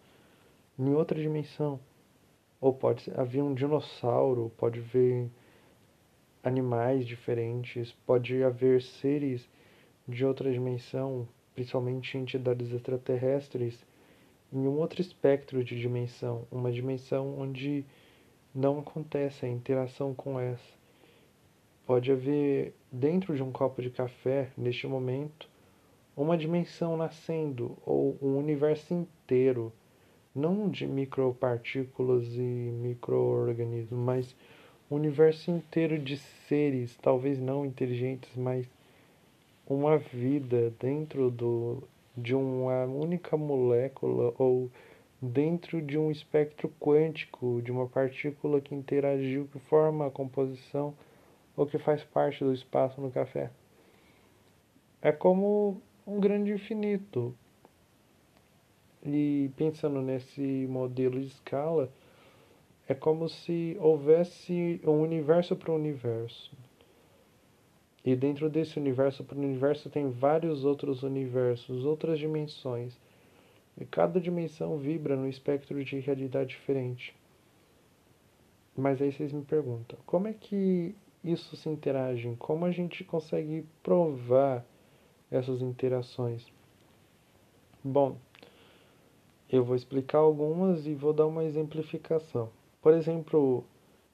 em 0.77 0.93
outra 0.93 1.17
dimensão. 1.17 1.79
Ou 2.59 2.73
pode 2.73 3.09
haver 3.15 3.41
um 3.41 3.53
dinossauro, 3.53 4.51
pode 4.57 4.81
ver 4.81 5.29
animais 6.43 7.07
diferentes, 7.07 7.93
pode 8.05 8.43
haver 8.43 8.81
seres 8.81 9.47
de 10.05 10.25
outra 10.25 10.51
dimensão, 10.51 11.25
principalmente 11.55 12.17
entidades 12.17 12.73
extraterrestres, 12.73 13.81
em 14.51 14.67
um 14.67 14.77
outro 14.77 14.99
espectro 14.99 15.63
de 15.63 15.79
dimensão, 15.79 16.45
uma 16.51 16.69
dimensão 16.69 17.39
onde 17.39 17.85
não 18.53 18.79
acontece 18.79 19.45
a 19.45 19.49
interação 19.49 20.13
com 20.13 20.37
essa. 20.37 20.77
Pode 21.85 22.11
haver 22.11 22.73
dentro 22.91 23.35
de 23.35 23.43
um 23.43 23.51
copo 23.51 23.81
de 23.81 23.89
café, 23.89 24.49
neste 24.57 24.87
momento, 24.87 25.47
uma 26.15 26.37
dimensão 26.37 26.97
nascendo 26.97 27.77
ou 27.85 28.17
um 28.21 28.37
universo 28.37 28.93
inteiro, 28.93 29.71
não 30.35 30.69
de 30.69 30.85
micropartículas 30.85 32.25
e 32.35 32.39
microorganismos, 32.39 33.99
mas 33.99 34.35
um 34.89 34.95
universo 34.95 35.51
inteiro 35.51 35.97
de 35.97 36.17
seres, 36.17 36.97
talvez 37.01 37.39
não 37.39 37.65
inteligentes, 37.65 38.35
mas 38.35 38.67
uma 39.67 39.97
vida 39.97 40.73
dentro 40.79 41.29
do, 41.29 41.83
de 42.17 42.33
uma 42.33 42.85
única 42.85 43.37
molécula 43.37 44.33
ou 44.37 44.69
dentro 45.21 45.81
de 45.81 45.97
um 45.97 46.09
espectro 46.09 46.71
quântico 46.79 47.61
de 47.61 47.71
uma 47.71 47.87
partícula 47.87 48.59
que 48.59 48.73
interagiu, 48.73 49.47
que 49.51 49.59
forma 49.59 50.07
a 50.07 50.11
composição 50.11 50.93
ou 51.59 51.65
que 51.65 51.77
faz 51.77 52.01
parte 52.05 52.41
do 52.41 52.53
espaço 52.53 53.01
no 53.01 53.11
café. 53.11 53.51
É 55.01 55.11
como 55.11 55.81
um 56.07 56.17
grande 56.17 56.53
infinito. 56.53 57.35
E 59.05 59.51
pensando 59.57 60.01
nesse 60.01 60.65
modelo 60.69 61.19
de 61.19 61.27
escala, 61.27 61.91
é 62.87 62.93
como 62.93 63.27
se 63.27 63.75
houvesse 63.77 64.79
um 64.85 65.01
universo 65.01 65.53
para 65.53 65.73
o 65.73 65.75
universo. 65.75 66.49
E 68.05 68.15
dentro 68.15 68.49
desse 68.49 68.79
universo 68.79 69.25
para 69.25 69.37
o 69.37 69.41
universo 69.41 69.89
tem 69.89 70.09
vários 70.09 70.63
outros 70.63 71.03
universos, 71.03 71.83
outras 71.83 72.17
dimensões. 72.17 72.97
E 73.77 73.83
cada 73.83 74.17
dimensão 74.17 74.77
vibra 74.77 75.17
num 75.17 75.27
espectro 75.27 75.83
de 75.83 75.99
realidade 75.99 76.51
diferente. 76.51 77.13
Mas 78.77 79.01
aí 79.01 79.11
vocês 79.11 79.33
me 79.33 79.43
perguntam, 79.43 79.99
como 80.05 80.29
é 80.29 80.33
que 80.33 80.95
isso 81.23 81.55
se 81.55 81.69
interage? 81.69 82.35
Como 82.39 82.65
a 82.65 82.71
gente 82.71 83.03
consegue 83.03 83.65
provar 83.83 84.65
essas 85.29 85.61
interações? 85.61 86.47
Bom, 87.83 88.17
eu 89.51 89.63
vou 89.63 89.75
explicar 89.75 90.19
algumas 90.19 90.85
e 90.85 90.93
vou 90.93 91.13
dar 91.13 91.27
uma 91.27 91.43
exemplificação. 91.43 92.49
Por 92.81 92.93
exemplo, 92.93 93.63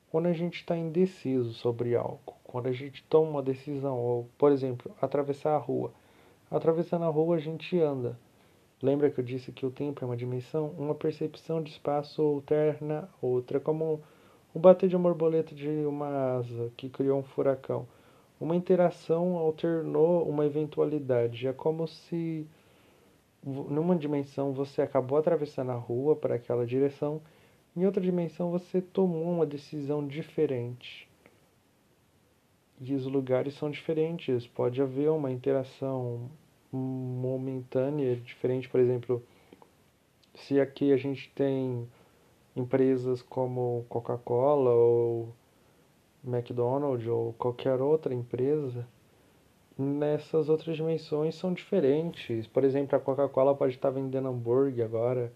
quando 0.09 0.27
a 0.27 0.33
gente 0.33 0.55
está 0.55 0.77
indeciso 0.77 1.53
sobre 1.53 1.95
algo, 1.95 2.35
quando 2.43 2.67
a 2.67 2.71
gente 2.71 3.03
toma 3.03 3.31
uma 3.31 3.43
decisão, 3.43 3.99
ou, 3.99 4.29
por 4.37 4.51
exemplo, 4.51 4.91
atravessar 5.01 5.55
a 5.55 5.57
rua. 5.57 5.91
Atravessando 6.49 7.03
a 7.03 7.09
rua, 7.09 7.35
a 7.35 7.39
gente 7.39 7.79
anda. 7.79 8.17
Lembra 8.81 9.09
que 9.09 9.19
eu 9.19 9.23
disse 9.23 9.51
que 9.51 9.65
o 9.65 9.71
tempo 9.71 10.03
é 10.03 10.07
uma 10.07 10.15
dimensão? 10.15 10.73
Uma 10.77 10.95
percepção 10.95 11.61
de 11.61 11.71
espaço 11.71 12.21
alterna 12.21 13.09
outra, 13.21 13.59
como 13.59 14.01
o 14.55 14.59
bater 14.59 14.89
de 14.89 14.97
borboleta 14.97 15.53
de 15.53 15.69
uma 15.85 16.37
asa 16.37 16.71
que 16.75 16.89
criou 16.89 17.19
um 17.19 17.23
furacão. 17.23 17.85
Uma 18.41 18.55
interação 18.55 19.35
alternou 19.35 20.27
uma 20.27 20.47
eventualidade. 20.47 21.47
É 21.47 21.53
como 21.53 21.87
se, 21.87 22.47
numa 23.43 23.95
dimensão, 23.95 24.51
você 24.51 24.81
acabou 24.81 25.19
atravessando 25.19 25.69
a 25.69 25.75
rua 25.75 26.15
para 26.15 26.35
aquela 26.35 26.65
direção 26.65 27.21
em 27.75 27.85
outra 27.85 28.01
dimensão 28.01 28.51
você 28.51 28.81
tomou 28.81 29.23
uma 29.23 29.45
decisão 29.45 30.07
diferente. 30.07 31.09
E 32.79 32.93
os 32.93 33.05
lugares 33.05 33.53
são 33.55 33.69
diferentes. 33.69 34.47
Pode 34.47 34.81
haver 34.81 35.09
uma 35.09 35.29
interação 35.29 36.31
momentânea 36.71 38.15
diferente, 38.15 38.69
por 38.69 38.79
exemplo, 38.79 39.21
se 40.33 40.59
aqui 40.59 40.93
a 40.93 40.97
gente 40.97 41.29
tem 41.35 41.87
empresas 42.55 43.21
como 43.21 43.85
Coca-Cola 43.89 44.71
ou 44.71 45.33
McDonald's 46.23 47.07
ou 47.07 47.33
qualquer 47.33 47.81
outra 47.81 48.13
empresa, 48.13 48.87
nessas 49.77 50.49
outras 50.49 50.75
dimensões 50.75 51.35
são 51.35 51.53
diferentes. 51.53 52.47
Por 52.47 52.63
exemplo, 52.63 52.95
a 52.95 52.99
Coca-Cola 52.99 53.55
pode 53.55 53.75
estar 53.75 53.89
vendendo 53.89 54.27
hambúrguer 54.27 54.85
agora 54.85 55.31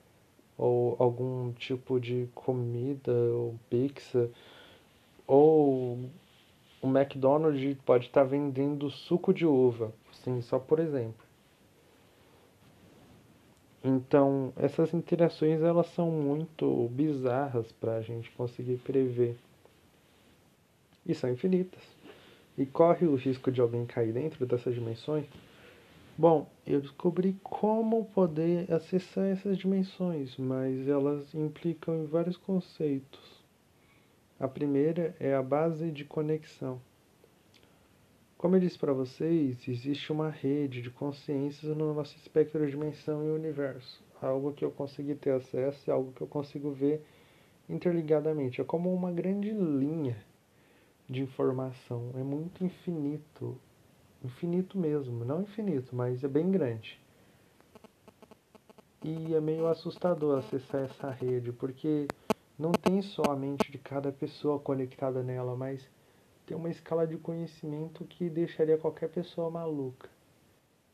ou 0.57 0.95
algum 0.99 1.53
tipo 1.53 1.99
de 1.99 2.27
comida 2.35 3.13
ou 3.13 3.55
pizza, 3.69 4.29
ou 5.25 5.97
o 6.81 6.87
McDonald's 6.87 7.77
pode 7.85 8.07
estar 8.07 8.23
vendendo 8.23 8.89
suco 8.89 9.33
de 9.33 9.45
uva, 9.45 9.93
sim, 10.11 10.41
só 10.41 10.59
por 10.59 10.79
exemplo. 10.79 11.28
Então, 13.83 14.51
essas 14.57 14.93
interações 14.93 15.61
elas 15.61 15.87
são 15.87 16.11
muito 16.11 16.89
bizarras 16.91 17.71
para 17.71 17.95
a 17.95 18.01
gente 18.01 18.29
conseguir 18.31 18.77
prever. 18.77 19.37
E 21.05 21.15
são 21.15 21.29
infinitas. 21.29 21.81
E 22.57 22.65
corre 22.65 23.07
o 23.07 23.15
risco 23.15 23.51
de 23.51 23.61
alguém 23.61 23.85
cair 23.85 24.11
dentro 24.11 24.45
dessas 24.45 24.75
dimensões 24.75 25.25
Bom, 26.19 26.49
eu 26.67 26.81
descobri 26.81 27.39
como 27.41 28.03
poder 28.03 28.69
acessar 28.73 29.23
essas 29.27 29.57
dimensões, 29.57 30.35
mas 30.35 30.85
elas 30.85 31.33
implicam 31.33 31.95
em 31.95 32.07
vários 32.07 32.35
conceitos. 32.35 33.41
A 34.37 34.45
primeira 34.45 35.15
é 35.17 35.33
a 35.33 35.41
base 35.41 35.89
de 35.89 36.03
conexão. 36.03 36.81
Como 38.39 38.55
eu 38.55 38.61
disse 38.61 38.79
para 38.79 38.93
vocês, 38.93 39.67
existe 39.67 40.13
uma 40.13 40.29
rede 40.29 40.81
de 40.81 40.89
consciências 40.89 41.75
no 41.75 41.93
nosso 41.93 42.15
espectro 42.15 42.65
de 42.65 42.71
dimensão 42.71 43.21
e 43.25 43.31
universo. 43.31 44.01
Algo 44.21 44.53
que 44.53 44.63
eu 44.63 44.71
consegui 44.71 45.13
ter 45.13 45.31
acesso, 45.31 45.91
algo 45.91 46.13
que 46.13 46.21
eu 46.21 46.27
consigo 46.27 46.71
ver 46.71 47.05
interligadamente. 47.67 48.61
É 48.61 48.63
como 48.63 48.93
uma 48.93 49.11
grande 49.11 49.51
linha 49.51 50.23
de 51.09 51.21
informação. 51.21 52.11
É 52.15 52.23
muito 52.23 52.63
infinito. 52.63 53.59
Infinito 54.23 54.77
mesmo. 54.77 55.25
Não 55.25 55.41
infinito, 55.41 55.93
mas 55.93 56.23
é 56.23 56.27
bem 56.29 56.49
grande. 56.49 56.97
E 59.03 59.35
é 59.35 59.41
meio 59.41 59.67
assustador 59.67 60.39
acessar 60.39 60.85
essa 60.85 61.09
rede, 61.09 61.51
porque 61.51 62.07
não 62.57 62.71
tem 62.71 63.01
só 63.01 63.23
a 63.27 63.35
mente 63.35 63.69
de 63.69 63.77
cada 63.77 64.13
pessoa 64.13 64.57
conectada 64.57 65.21
nela, 65.21 65.57
mas 65.57 65.85
tem 66.49 66.57
uma 66.57 66.71
escala 66.71 67.05
de 67.05 67.15
conhecimento 67.15 68.03
que 68.05 68.27
deixaria 68.27 68.75
qualquer 68.75 69.07
pessoa 69.09 69.51
maluca. 69.51 70.09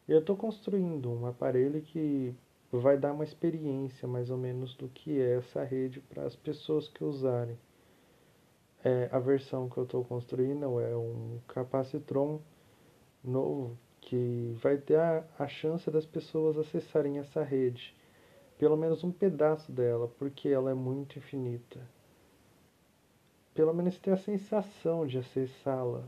Eu 0.05 0.19
estou 0.19 0.35
construindo 0.35 1.09
um 1.09 1.25
aparelho 1.25 1.81
que 1.81 2.35
vai 2.69 2.97
dar 2.97 3.13
uma 3.13 3.23
experiência 3.23 4.05
mais 4.05 4.29
ou 4.29 4.37
menos 4.37 4.75
do 4.75 4.89
que 4.89 5.17
é 5.17 5.37
essa 5.37 5.63
rede 5.63 6.01
para 6.01 6.23
as 6.23 6.35
pessoas 6.35 6.89
que 6.89 7.05
usarem. 7.05 7.57
É, 8.83 9.07
a 9.13 9.17
versão 9.17 9.69
que 9.69 9.77
eu 9.77 9.85
estou 9.85 10.03
construindo 10.03 10.77
é 10.81 10.93
um 10.93 11.39
capacitron 11.47 12.41
novo 13.23 13.77
que 14.01 14.53
vai 14.61 14.75
ter 14.77 14.99
a, 14.99 15.25
a 15.39 15.47
chance 15.47 15.89
das 15.89 16.05
pessoas 16.05 16.57
acessarem 16.57 17.17
essa 17.17 17.41
rede, 17.41 17.95
pelo 18.59 18.75
menos 18.75 19.05
um 19.05 19.11
pedaço 19.11 19.71
dela, 19.71 20.11
porque 20.19 20.49
ela 20.49 20.69
é 20.69 20.73
muito 20.73 21.17
infinita. 21.17 21.94
Pelo 23.55 23.73
menos 23.73 23.97
ter 23.97 24.11
a 24.11 24.17
sensação 24.17 25.07
de 25.07 25.17
acessá-la. 25.17 26.03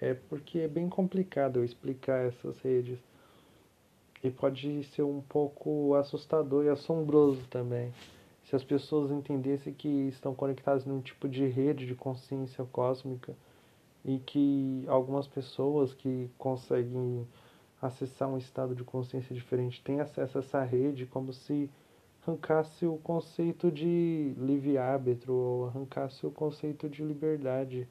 É 0.00 0.12
porque 0.12 0.58
é 0.58 0.68
bem 0.68 0.88
complicado 0.88 1.60
eu 1.60 1.64
explicar 1.64 2.26
essas 2.26 2.58
redes. 2.60 2.98
E 4.24 4.28
pode 4.28 4.82
ser 4.82 5.04
um 5.04 5.20
pouco 5.20 5.94
assustador 5.94 6.64
e 6.64 6.68
assombroso 6.68 7.46
também. 7.48 7.94
Se 8.42 8.56
as 8.56 8.64
pessoas 8.64 9.12
entendessem 9.12 9.72
que 9.72 9.88
estão 10.08 10.34
conectadas 10.34 10.84
num 10.84 11.00
tipo 11.00 11.28
de 11.28 11.46
rede 11.46 11.86
de 11.86 11.94
consciência 11.94 12.64
cósmica 12.64 13.36
e 14.04 14.18
que 14.18 14.84
algumas 14.88 15.28
pessoas 15.28 15.94
que 15.94 16.28
conseguem 16.36 17.24
acessar 17.80 18.28
um 18.28 18.36
estado 18.36 18.74
de 18.74 18.82
consciência 18.82 19.32
diferente 19.32 19.80
têm 19.82 20.00
acesso 20.00 20.38
a 20.38 20.40
essa 20.40 20.64
rede 20.64 21.06
como 21.06 21.32
se 21.32 21.70
arrancasse 22.28 22.84
o 22.84 22.98
conceito 22.98 23.72
de 23.72 24.34
livre-árbitro 24.36 25.32
ou 25.32 25.66
arrancasse 25.66 26.26
o 26.26 26.30
conceito 26.30 26.88
de 26.88 27.02
liberdade. 27.02 27.88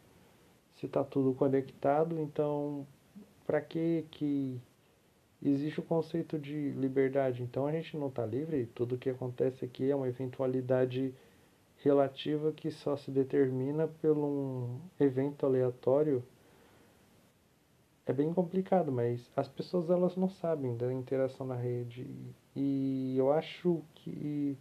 Se 0.76 0.86
está 0.86 1.04
tudo 1.04 1.34
conectado, 1.34 2.20
então 2.20 2.86
para 3.48 3.60
que 3.62 4.06
que 4.12 4.62
existe 5.42 5.80
o 5.80 5.84
conceito 5.84 6.38
de 6.38 6.70
liberdade? 6.72 7.42
Então 7.42 7.66
a 7.66 7.72
gente 7.72 7.98
não 7.98 8.10
está 8.10 8.26
livre, 8.26 8.68
tudo 8.76 8.98
que 8.98 9.10
acontece 9.10 9.66
aqui 9.66 9.90
é 9.90 9.96
uma 9.96 10.08
eventualidade 10.08 11.14
relativa 11.78 12.52
que 12.52 12.70
só 12.70 12.96
se 12.96 13.10
determina 13.10 13.88
por 13.88 14.18
um 14.18 14.80
evento 15.00 15.46
aleatório 15.46 16.24
é 18.08 18.14
bem 18.14 18.34
complicado, 18.34 18.90
mas 18.90 19.30
as 19.36 19.50
pessoas 19.50 19.90
elas 19.90 20.16
não 20.16 20.30
sabem 20.30 20.78
da 20.78 20.92
interação 20.94 21.46
na 21.46 21.56
rede 21.56 22.08
e 22.60 23.16
eu 23.16 23.32
acho 23.32 23.84
que 23.94 24.58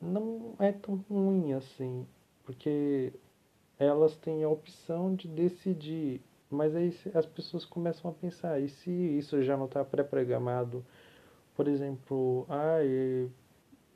não 0.00 0.54
é 0.58 0.72
tão 0.72 1.04
ruim 1.10 1.52
assim, 1.52 2.06
porque 2.44 3.12
elas 3.78 4.16
têm 4.16 4.42
a 4.42 4.48
opção 4.48 5.14
de 5.14 5.28
decidir, 5.28 6.22
mas 6.50 6.74
aí 6.74 6.96
as 7.12 7.26
pessoas 7.26 7.66
começam 7.66 8.10
a 8.10 8.14
pensar, 8.14 8.58
e 8.58 8.70
se 8.70 8.90
isso 8.90 9.42
já 9.42 9.54
não 9.54 9.66
está 9.66 9.84
pré-programado? 9.84 10.82
Por 11.54 11.68
exemplo, 11.68 12.46
ah, 12.48 12.78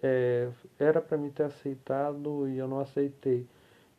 é, 0.02 0.50
era 0.78 1.00
para 1.00 1.16
me 1.16 1.30
ter 1.30 1.44
aceitado 1.44 2.46
e 2.46 2.58
eu 2.58 2.68
não 2.68 2.80
aceitei. 2.80 3.46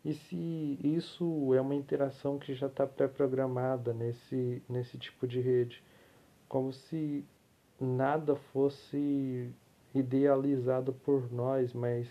E 0.06 0.14
se 0.14 0.80
isso 0.84 1.52
é 1.56 1.62
uma 1.62 1.74
interação 1.74 2.38
que 2.38 2.54
já 2.54 2.68
está 2.68 2.86
pré-programada 2.86 3.92
nesse, 3.92 4.62
nesse 4.70 5.00
tipo 5.00 5.28
de 5.28 5.40
rede? 5.42 5.84
Como 6.48 6.72
se 6.72 7.26
nada 7.84 8.36
fosse 8.36 9.52
idealizado 9.94 10.94
por 10.94 11.32
nós, 11.32 11.74
mas 11.74 12.08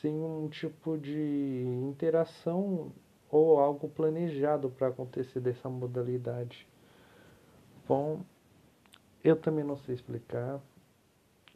sim 0.00 0.14
um 0.14 0.48
tipo 0.48 0.96
de 0.98 1.64
interação 1.88 2.92
ou 3.30 3.58
algo 3.58 3.88
planejado 3.88 4.70
para 4.70 4.88
acontecer 4.88 5.40
dessa 5.40 5.68
modalidade. 5.68 6.66
Bom, 7.86 8.22
eu 9.22 9.36
também 9.36 9.64
não 9.64 9.76
sei 9.76 9.94
explicar, 9.94 10.60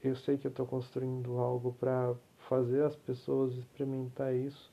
eu 0.02 0.14
sei 0.16 0.36
que 0.36 0.46
eu 0.46 0.50
estou 0.50 0.66
construindo 0.66 1.38
algo 1.38 1.72
para 1.72 2.14
fazer 2.48 2.84
as 2.84 2.96
pessoas 2.96 3.54
experimentar 3.54 4.34
isso. 4.34 4.72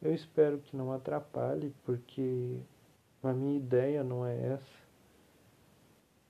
Eu 0.00 0.14
espero 0.14 0.58
que 0.58 0.76
não 0.76 0.92
atrapalhe, 0.92 1.74
porque 1.84 2.58
a 3.22 3.32
minha 3.32 3.56
ideia 3.56 4.04
não 4.04 4.24
é 4.24 4.52
essa. 4.52 4.86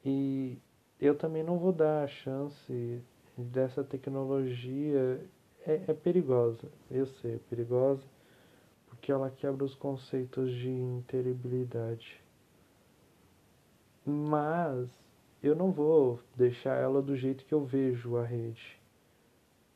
E 0.04 0.59
eu 1.00 1.14
também 1.14 1.42
não 1.42 1.59
vou 1.59 1.72
dar 1.72 2.04
a 2.04 2.09
chance 2.09 3.02
dessa 3.37 3.85
tecnologia. 3.85 5.20
É, 5.66 5.82
é 5.88 5.94
perigosa, 5.94 6.68
eu 6.90 7.06
sei, 7.06 7.35
é 7.35 7.40
perigosa, 7.50 8.02
porque 8.87 9.11
ela 9.11 9.30
quebra 9.30 9.64
os 9.64 9.74
conceitos 9.74 10.50
de 10.52 10.70
interibilidade. 10.70 12.20
Mas 14.04 14.88
eu 15.42 15.54
não 15.54 15.72
vou 15.72 16.20
deixar 16.35 16.76
ela 16.76 17.02
do 17.02 17.16
jeito 17.16 17.44
que 17.44 17.52
eu 17.52 17.64
vejo 17.64 18.16
a 18.16 18.24
rede. 18.24 18.80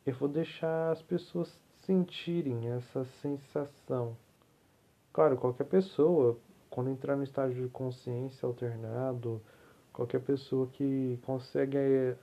Eu 0.07 0.15
vou 0.15 0.29
deixar 0.29 0.93
as 0.93 1.03
pessoas 1.03 1.59
sentirem 1.85 2.71
essa 2.71 3.05
sensação. 3.21 4.17
Claro, 5.13 5.37
qualquer 5.37 5.65
pessoa, 5.65 6.39
quando 6.71 6.91
entrar 6.91 7.17
no 7.17 7.25
estágio 7.25 7.65
de 7.65 7.69
consciência 7.69 8.47
alternado, 8.47 9.43
qualquer 10.01 10.21
pessoa 10.21 10.67
que 10.67 11.19
consegue 11.27 11.77
eh, 11.77 12.17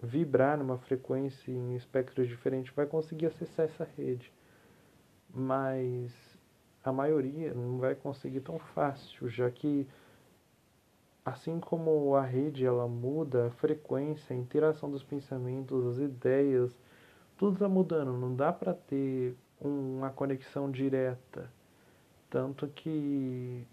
vibrar 0.00 0.56
numa 0.56 0.78
frequência 0.78 1.50
em 1.50 1.74
espectros 1.74 2.28
diferentes 2.28 2.72
vai 2.72 2.86
conseguir 2.86 3.26
acessar 3.26 3.66
essa 3.66 3.88
rede. 3.96 4.32
Mas 5.28 6.12
a 6.84 6.92
maioria 6.92 7.52
não 7.52 7.78
vai 7.78 7.96
conseguir 7.96 8.40
tão 8.40 8.60
fácil, 8.60 9.28
já 9.28 9.50
que 9.50 9.84
Assim 11.24 11.58
como 11.58 12.14
a 12.16 12.20
rede 12.20 12.66
ela 12.66 12.86
muda, 12.86 13.46
a 13.46 13.50
frequência, 13.50 14.36
a 14.36 14.38
interação 14.38 14.90
dos 14.90 15.02
pensamentos, 15.02 15.86
as 15.86 15.98
ideias, 15.98 16.78
tudo 17.38 17.54
está 17.54 17.66
mudando. 17.66 18.12
Não 18.12 18.36
dá 18.36 18.52
para 18.52 18.74
ter 18.74 19.34
uma 19.58 20.10
conexão 20.10 20.70
direta. 20.70 21.50
Tanto 22.28 22.68
que 22.68 23.66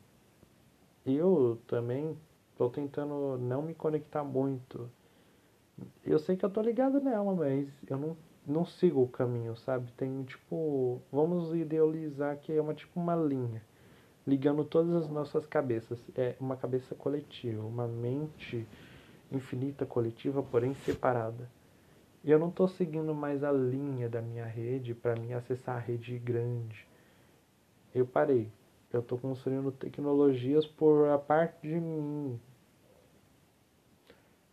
eu 1.06 1.60
também 1.67 2.17
estou 2.52 2.70
tentando 2.70 3.38
não 3.38 3.62
me 3.62 3.74
conectar 3.74 4.24
muito. 4.24 4.90
Eu 6.06 6.20
sei 6.20 6.36
que 6.36 6.46
eu 6.46 6.50
tô 6.50 6.62
ligado 6.62 7.02
nela, 7.02 7.34
mas 7.34 7.68
eu 7.90 7.98
não, 7.98 8.18
não 8.46 8.66
sigo 8.66 9.02
o 9.02 9.08
caminho, 9.08 9.56
sabe? 9.58 9.92
Tem 9.94 10.24
tipo, 10.24 11.02
vamos 11.12 11.54
idealizar 11.56 12.38
que 12.38 12.52
é 12.54 12.62
uma 12.62 12.74
tipo 12.74 13.00
uma 13.00 13.16
linha 13.16 13.62
ligando 14.26 14.64
todas 14.64 14.94
as 14.96 15.10
nossas 15.10 15.46
cabeças. 15.46 16.00
É 16.16 16.36
uma 16.40 16.56
cabeça 16.56 16.96
coletiva, 16.96 17.66
uma 17.66 17.88
mente 17.88 18.68
infinita 19.32 19.86
coletiva, 19.86 20.44
porém 20.44 20.74
separada. 20.74 21.50
E 22.24 22.30
eu 22.30 22.38
não 22.38 22.50
estou 22.50 22.68
seguindo 22.68 23.16
mais 23.16 23.44
a 23.44 23.52
linha 23.52 24.08
da 24.08 24.22
minha 24.22 24.46
rede 24.46 24.94
para 24.94 25.16
me 25.16 25.34
acessar 25.34 25.78
a 25.78 25.80
rede 25.80 26.18
grande. 26.20 26.86
Eu 27.94 28.06
parei. 28.06 28.52
Eu 28.94 29.00
estou 29.00 29.18
construindo 29.18 29.72
tecnologias 29.72 30.66
por 30.66 31.08
a 31.10 31.18
parte 31.18 31.68
de 31.68 31.80
mim. 31.80 32.40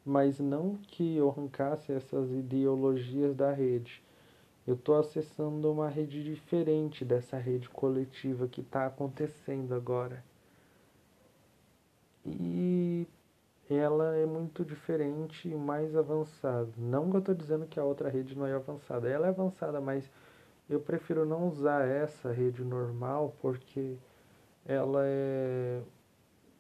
Mas 0.05 0.39
não 0.39 0.77
que 0.77 1.17
eu 1.17 1.29
arrancasse 1.29 1.93
essas 1.93 2.31
ideologias 2.31 3.35
da 3.35 3.53
rede 3.53 4.03
eu 4.69 4.75
estou 4.75 4.99
acessando 4.99 5.73
uma 5.73 5.89
rede 5.89 6.23
diferente 6.23 7.03
dessa 7.03 7.39
rede 7.39 7.71
coletiva 7.71 8.47
que 8.47 8.61
está 8.61 8.85
acontecendo 8.85 9.75
agora. 9.75 10.23
E 12.27 13.07
ela 13.71 14.15
é 14.15 14.27
muito 14.27 14.67
diferente 14.67 15.49
e 15.49 15.55
mais 15.55 15.97
avançada. 15.97 16.69
Não 16.77 17.09
que 17.09 17.17
eu 17.17 17.21
estou 17.21 17.35
dizendo 17.35 17.67
que 17.67 17.81
a 17.81 17.85
outra 17.85 18.11
rede 18.11 18.37
não 18.37 18.47
é 18.47 18.53
avançada, 18.53 19.09
ela 19.09 19.25
é 19.25 19.31
avançada, 19.31 19.81
mas 19.81 20.11
eu 20.69 20.79
prefiro 20.79 21.25
não 21.25 21.49
usar 21.49 21.89
essa 21.89 22.31
rede 22.31 22.63
normal 22.63 23.35
porque 23.41 23.97
ela 24.69 25.03
é 25.05 25.81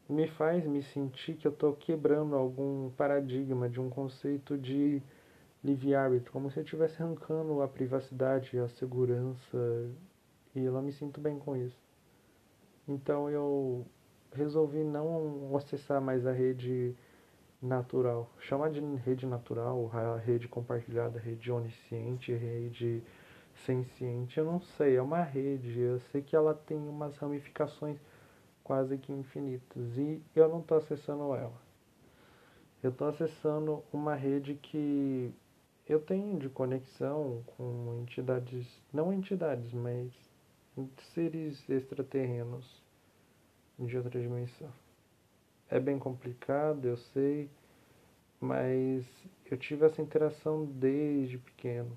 me 0.09 0.27
faz 0.27 0.66
me 0.66 0.83
sentir 0.83 1.35
que 1.35 1.47
eu 1.47 1.53
estou 1.53 1.75
quebrando 1.75 2.35
algum 2.35 2.90
paradigma 2.90 3.68
de 3.68 3.79
um 3.79 3.90
conceito 3.90 4.57
de 4.57 5.03
livre-árbitro, 5.62 6.33
como 6.33 6.51
se 6.51 6.59
eu 6.59 6.64
estivesse 6.64 7.03
arrancando 7.03 7.61
a 7.61 7.68
privacidade, 7.68 8.59
a 8.59 8.68
segurança, 8.68 9.90
e 10.55 10.64
eu 10.64 10.73
não 10.73 10.81
me 10.81 10.92
sinto 10.92 11.21
bem 11.21 11.38
com 11.38 11.55
isso. 11.55 11.77
Então 12.88 13.29
eu 13.29 13.85
resolvi 14.33 14.83
não 14.83 15.55
acessar 15.57 16.01
mais 16.01 16.27
a 16.27 16.33
rede 16.33 16.97
natural. 17.61 18.31
Chama 18.40 18.71
de 18.71 18.81
rede 18.81 19.27
natural, 19.27 19.90
a 19.92 20.16
rede 20.16 20.49
compartilhada, 20.49 21.18
rede 21.18 21.53
onisciente, 21.53 22.33
rede 22.33 23.03
senciente, 23.64 24.38
eu 24.38 24.44
não 24.44 24.61
sei, 24.61 24.97
é 24.97 25.03
uma 25.03 25.23
rede, 25.23 25.79
eu 25.79 26.01
sei 26.12 26.23
que 26.23 26.35
ela 26.35 26.55
tem 26.55 26.77
umas 26.77 27.16
ramificações 27.16 27.99
quase 28.62 28.99
que 28.99 29.12
infinitas 29.12 29.97
e 29.97 30.23
eu 30.35 30.49
não 30.49 30.61
estou 30.61 30.79
acessando 30.79 31.35
ela. 31.35 31.61
Eu 32.83 32.90
estou 32.90 33.09
acessando 33.09 33.83
uma 33.92 34.14
rede 34.14 34.55
que 34.55 35.33
eu 35.88 36.01
tenho 36.01 36.38
de 36.38 36.49
conexão 36.49 37.42
com 37.57 38.01
entidades, 38.03 38.66
não 38.92 39.12
entidades, 39.12 39.73
mas 39.73 40.12
seres 41.14 41.68
extraterrenos 41.68 42.83
de 43.79 43.97
outra 43.97 44.21
dimensão. 44.21 44.71
É 45.71 45.81
bem 45.81 45.99
complicado, 45.99 46.85
eu 46.87 46.97
sei, 46.97 47.51
mas 48.40 49.05
eu 49.51 49.57
tive 49.57 49.87
essa 49.87 50.01
interação 50.01 50.64
desde 50.64 51.38
pequeno. 51.38 51.97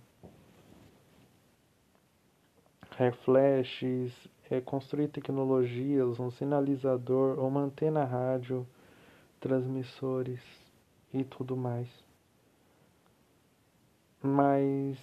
É 2.97 3.12
flashes, 3.12 4.13
é 4.49 4.60
construir 4.62 5.08
tecnologias, 5.08 6.19
um 6.19 6.30
sinalizador, 6.30 7.39
uma 7.39 7.62
antena 7.62 8.04
rádio, 8.04 8.67
transmissores 9.39 10.41
e 11.13 11.23
tudo 11.23 11.56
mais. 11.56 11.88
Mas 14.21 14.97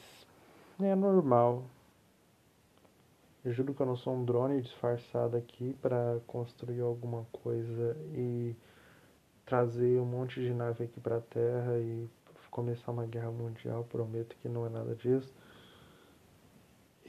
é 0.80 0.94
normal. 0.94 1.64
Eu 3.44 3.52
juro 3.52 3.72
que 3.72 3.80
eu 3.80 3.86
não 3.86 3.96
sou 3.96 4.14
um 4.14 4.24
drone 4.24 4.60
disfarçado 4.60 5.36
aqui 5.36 5.74
para 5.80 6.20
construir 6.26 6.80
alguma 6.80 7.24
coisa 7.32 7.96
e 8.12 8.54
trazer 9.46 9.98
um 9.98 10.04
monte 10.04 10.40
de 10.40 10.52
nave 10.52 10.84
aqui 10.84 11.00
para 11.00 11.16
a 11.16 11.20
Terra 11.20 11.78
e 11.78 12.08
começar 12.50 12.92
uma 12.92 13.06
guerra 13.06 13.30
mundial. 13.30 13.84
Prometo 13.84 14.36
que 14.42 14.48
não 14.48 14.66
é 14.66 14.68
nada 14.68 14.94
disso. 14.94 15.32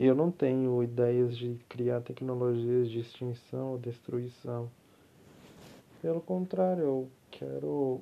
Eu 0.01 0.15
não 0.15 0.31
tenho 0.31 0.81
ideias 0.81 1.37
de 1.37 1.59
criar 1.67 1.99
tecnologias 1.99 2.89
de 2.89 2.99
extinção 2.99 3.73
ou 3.73 3.77
destruição. 3.77 4.71
Pelo 6.01 6.21
contrário, 6.21 6.83
eu 6.83 7.09
quero 7.29 7.99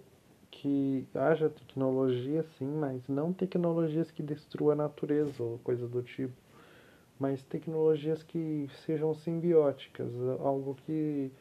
que 0.52 1.08
haja 1.16 1.50
tecnologia 1.50 2.44
sim, 2.60 2.68
mas 2.68 3.02
não 3.08 3.34
tecnologias 3.34 4.12
que 4.12 4.22
destruam 4.22 4.74
a 4.74 4.76
natureza 4.76 5.42
ou 5.42 5.58
coisa 5.64 5.88
do 5.88 6.04
tipo, 6.04 6.36
mas 7.20 7.42
tecnologias 7.42 8.22
que 8.22 8.70
sejam 8.86 9.16
simbióticas, 9.16 10.12
algo 10.40 10.76
que 10.86 11.32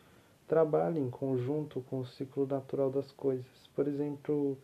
trabalhe 0.48 0.98
em 0.98 1.10
conjunto 1.10 1.82
com 1.82 1.98
o 1.98 2.06
ciclo 2.06 2.46
natural 2.46 2.90
das 2.90 3.12
coisas. 3.12 3.68
Por 3.74 3.86
exemplo, 3.86 4.56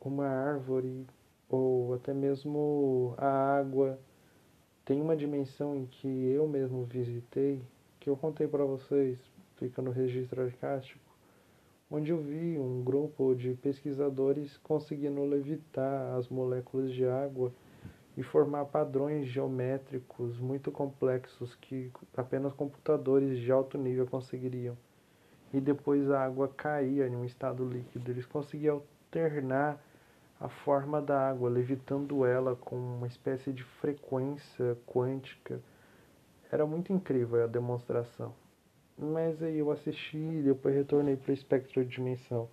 uma 0.00 0.28
árvore 0.28 1.04
ou 1.48 1.94
até 1.94 2.14
mesmo 2.14 3.14
a 3.18 3.58
água 3.58 3.98
tem 4.84 5.00
uma 5.00 5.16
dimensão 5.16 5.76
em 5.76 5.86
que 5.86 6.08
eu 6.08 6.48
mesmo 6.48 6.84
visitei, 6.84 7.62
que 7.98 8.08
eu 8.08 8.16
contei 8.16 8.48
para 8.48 8.64
vocês, 8.64 9.18
fica 9.56 9.82
no 9.82 9.90
registro 9.90 10.42
arcástico, 10.42 11.00
onde 11.90 12.10
eu 12.10 12.18
vi 12.18 12.58
um 12.58 12.82
grupo 12.82 13.34
de 13.34 13.54
pesquisadores 13.54 14.56
conseguindo 14.58 15.24
levitar 15.24 16.14
as 16.16 16.28
moléculas 16.28 16.92
de 16.92 17.04
água 17.04 17.52
e 18.16 18.22
formar 18.22 18.64
padrões 18.66 19.26
geométricos 19.26 20.38
muito 20.38 20.70
complexos 20.70 21.54
que 21.56 21.90
apenas 22.16 22.52
computadores 22.52 23.38
de 23.38 23.50
alto 23.50 23.78
nível 23.78 24.06
conseguiriam. 24.06 24.76
E 25.52 25.60
depois 25.60 26.10
a 26.10 26.24
água 26.24 26.48
caía 26.48 27.08
em 27.08 27.16
um 27.16 27.24
estado 27.24 27.64
líquido. 27.64 28.10
Eles 28.10 28.26
conseguiam 28.26 28.82
alternar 29.06 29.82
a 30.40 30.48
forma 30.48 31.02
da 31.02 31.28
água, 31.28 31.50
levitando 31.50 32.24
ela 32.24 32.56
com 32.56 32.74
uma 32.74 33.06
espécie 33.06 33.52
de 33.52 33.62
frequência 33.62 34.76
quântica. 34.86 35.60
Era 36.50 36.64
muito 36.64 36.90
incrível 36.92 37.44
a 37.44 37.46
demonstração. 37.46 38.34
Mas 38.96 39.42
aí 39.42 39.58
eu 39.58 39.70
assisti 39.70 40.16
e 40.16 40.42
depois 40.42 40.74
retornei 40.74 41.16
para 41.16 41.30
o 41.30 41.34
espectro 41.34 41.84
de 41.84 41.94
dimensão. 41.94 42.48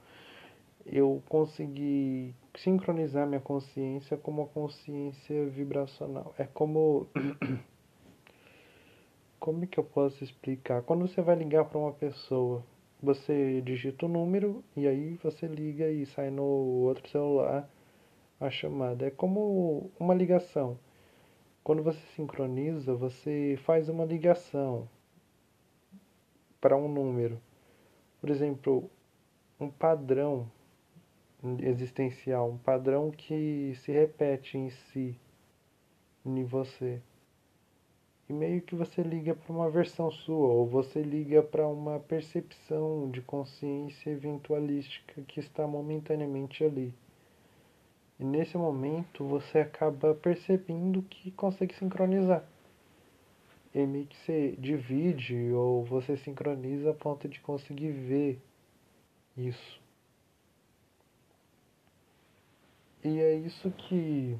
Eu 0.85 1.23
consegui 1.29 2.35
sincronizar 2.57 3.25
minha 3.25 3.39
consciência 3.39 4.17
com 4.17 4.31
uma 4.31 4.47
consciência 4.47 5.45
vibracional. 5.47 6.35
É 6.37 6.43
como. 6.43 7.07
Como 9.39 9.63
é 9.63 9.67
que 9.67 9.79
eu 9.79 9.83
posso 9.83 10.23
explicar? 10.23 10.81
Quando 10.81 11.07
você 11.07 11.21
vai 11.21 11.35
ligar 11.35 11.63
para 11.65 11.77
uma 11.77 11.93
pessoa, 11.93 12.63
você 13.01 13.61
digita 13.61 14.07
o 14.07 14.09
número 14.09 14.63
e 14.75 14.87
aí 14.87 15.13
você 15.23 15.45
liga 15.45 15.89
e 15.89 16.07
sai 16.07 16.31
no 16.31 16.43
outro 16.43 17.07
celular 17.09 17.69
a 18.39 18.49
chamada. 18.49 19.05
É 19.05 19.11
como 19.11 19.91
uma 19.99 20.13
ligação. 20.13 20.77
Quando 21.63 21.83
você 21.83 21.99
sincroniza, 22.15 22.93
você 22.95 23.57
faz 23.63 23.89
uma 23.89 24.05
ligação 24.05 24.87
para 26.61 26.77
um 26.77 26.87
número. 26.87 27.41
Por 28.21 28.29
exemplo, 28.29 28.89
um 29.59 29.69
padrão 29.69 30.49
existencial, 31.59 32.49
um 32.49 32.57
padrão 32.57 33.11
que 33.11 33.73
se 33.75 33.91
repete 33.91 34.57
em 34.57 34.69
si, 34.69 35.19
em 36.25 36.43
você. 36.43 37.01
E 38.29 38.33
meio 38.33 38.61
que 38.61 38.75
você 38.75 39.01
liga 39.01 39.33
para 39.33 39.53
uma 39.53 39.69
versão 39.69 40.11
sua, 40.11 40.49
ou 40.49 40.67
você 40.67 41.01
liga 41.01 41.41
para 41.41 41.67
uma 41.67 41.99
percepção 41.99 43.09
de 43.09 43.21
consciência 43.21 44.09
eventualística 44.09 45.21
que 45.21 45.39
está 45.39 45.65
momentaneamente 45.65 46.63
ali. 46.63 46.93
E 48.19 48.23
nesse 48.23 48.57
momento 48.57 49.23
você 49.25 49.59
acaba 49.59 50.15
percebendo 50.15 51.03
que 51.03 51.31
consegue 51.31 51.75
sincronizar. 51.75 52.43
E 53.73 53.85
meio 53.85 54.07
que 54.07 54.17
você 54.17 54.55
divide 54.57 55.51
ou 55.53 55.83
você 55.83 56.17
sincroniza 56.17 56.91
a 56.91 56.93
ponto 56.93 57.27
de 57.27 57.39
conseguir 57.41 57.91
ver 57.91 58.41
isso. 59.37 59.79
E 63.03 63.19
é 63.19 63.35
isso 63.35 63.69
que 63.71 64.35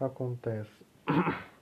acontece. 0.00 0.70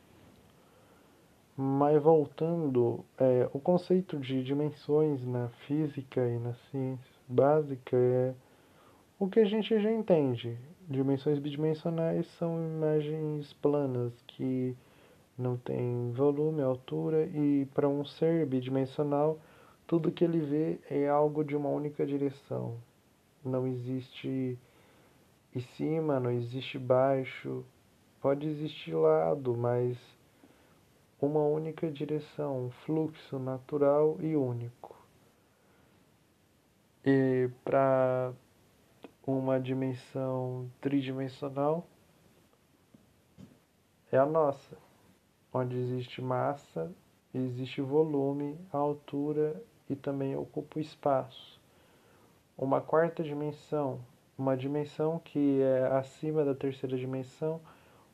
Mas 1.57 2.02
voltando, 2.02 3.04
é, 3.18 3.48
o 3.52 3.61
conceito 3.61 4.18
de 4.18 4.42
dimensões 4.42 5.24
na 5.26 5.48
física 5.66 6.26
e 6.26 6.38
na 6.38 6.54
ciência 6.54 7.14
básica 7.28 7.96
é 7.96 8.35
o 9.18 9.28
que 9.28 9.40
a 9.40 9.44
gente 9.44 9.80
já 9.80 9.90
entende. 9.90 10.59
Dimensões 10.88 11.38
bidimensionais 11.38 12.26
são 12.38 12.62
imagens 12.62 13.52
planas 13.54 14.12
que 14.26 14.76
não 15.36 15.56
têm 15.56 16.12
volume, 16.12 16.60
altura 16.60 17.24
e 17.24 17.66
para 17.72 17.88
um 17.88 18.04
ser 18.04 18.44
bidimensional 18.44 19.38
tudo 19.86 20.12
que 20.12 20.22
ele 20.22 20.40
vê 20.40 20.78
é 20.90 21.08
algo 21.08 21.42
de 21.42 21.56
uma 21.56 21.70
única 21.70 22.04
direção. 22.04 22.76
Não 23.42 23.66
existe 23.66 24.58
em 25.54 25.60
cima, 25.76 26.20
não 26.20 26.30
existe 26.30 26.78
baixo, 26.78 27.64
pode 28.20 28.46
existir 28.46 28.94
lado, 28.94 29.56
mas 29.56 29.96
uma 31.20 31.40
única 31.40 31.90
direção, 31.90 32.66
um 32.66 32.70
fluxo 32.84 33.38
natural 33.38 34.18
e 34.20 34.36
único. 34.36 34.94
E 37.04 37.48
para 37.64 38.34
uma 39.26 39.58
dimensão 39.58 40.70
tridimensional 40.82 41.87
é 44.12 44.18
a 44.18 44.26
nossa, 44.26 44.76
onde 45.52 45.76
existe 45.76 46.20
massa, 46.20 46.92
existe 47.34 47.80
volume, 47.80 48.58
altura 48.70 49.60
e 49.88 49.96
também 49.96 50.37
ocupa 50.37 50.78
o 50.78 50.82
espaço. 50.82 51.58
Uma 52.56 52.80
quarta 52.80 53.22
dimensão, 53.22 53.98
uma 54.37 54.56
dimensão 54.56 55.18
que 55.18 55.60
é 55.62 55.87
acima 55.96 56.44
da 56.44 56.54
terceira 56.54 56.96
dimensão 56.96 57.60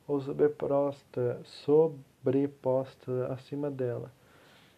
ou 0.07 0.21
sobreposta, 0.21 1.41
sobreposta 1.43 3.27
acima 3.33 3.69
dela. 3.69 4.11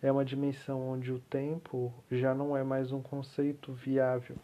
É 0.02 0.12
uma 0.12 0.26
dimensão 0.26 0.90
onde 0.90 1.12
o 1.12 1.20
tempo 1.20 1.94
já 2.12 2.34
não 2.34 2.58
é 2.58 2.64
mais 2.64 2.92
um 2.92 3.02
conceito 3.02 3.72
viável 3.72 4.36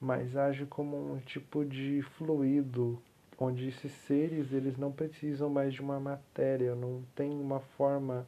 mas 0.00 0.36
age 0.36 0.64
como 0.66 1.14
um 1.14 1.18
tipo 1.18 1.64
de 1.64 2.02
fluido, 2.16 3.00
onde 3.38 3.68
esses 3.68 3.92
seres 3.92 4.52
eles 4.52 4.76
não 4.76 4.90
precisam 4.90 5.50
mais 5.50 5.74
de 5.74 5.80
uma 5.80 6.00
matéria, 6.00 6.74
não 6.74 7.02
tem 7.14 7.30
uma 7.30 7.60
forma 7.60 8.26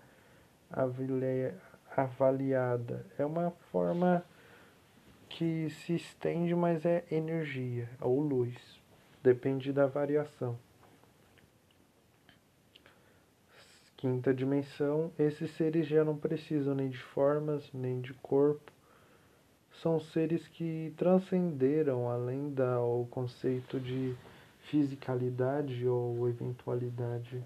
avaliada. 1.97 3.07
É 3.19 3.25
uma 3.25 3.51
forma 3.71 4.25
que 5.29 5.71
se 5.71 5.95
estende, 5.95 6.55
mas 6.55 6.85
é 6.85 7.05
energia 7.11 7.89
ou 8.01 8.21
luz. 8.21 8.55
Depende 9.23 9.73
da 9.73 9.87
variação. 9.87 10.59
Quinta 13.97 14.35
dimensão, 14.35 15.13
esses 15.17 15.51
seres 15.53 15.87
já 15.87 16.05
não 16.05 16.17
precisam 16.17 16.75
nem 16.75 16.89
de 16.89 16.99
formas, 16.99 17.71
nem 17.73 18.01
de 18.01 18.13
corpo, 18.15 18.72
são 19.81 19.99
seres 20.01 20.47
que 20.49 20.93
transcenderam 20.97 22.09
além 22.11 22.51
do 22.51 23.07
conceito 23.11 23.81
de 23.81 24.15
fisicalidade 24.63 25.87
ou 25.87 26.29
eventualidade. 26.29 27.43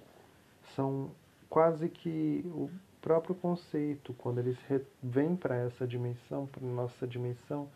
são 0.74 1.10
quase 1.48 1.88
que 1.88 2.44
o 2.46 2.70
próprio 3.00 3.34
conceito, 3.34 4.12
quando 4.14 4.38
eles 4.38 4.58
vêm 5.02 5.36
para 5.36 5.56
essa 5.56 5.86
dimensão, 5.86 6.46
para 6.46 6.66
nossa 6.66 7.06
dimensão, 7.06 7.68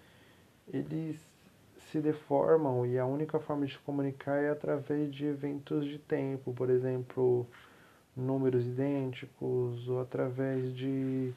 eles 0.72 1.16
se 1.90 2.00
deformam 2.00 2.84
e 2.84 2.98
a 2.98 3.06
única 3.06 3.38
forma 3.38 3.66
de 3.66 3.78
comunicar 3.78 4.42
é 4.42 4.50
através 4.50 5.12
de 5.14 5.26
eventos 5.26 5.84
de 5.86 5.98
tempo, 5.98 6.52
por 6.52 6.68
exemplo, 6.68 7.46
números 8.16 8.64
idênticos 8.64 9.88
ou 9.88 10.00
através 10.00 10.74
de 10.76 11.32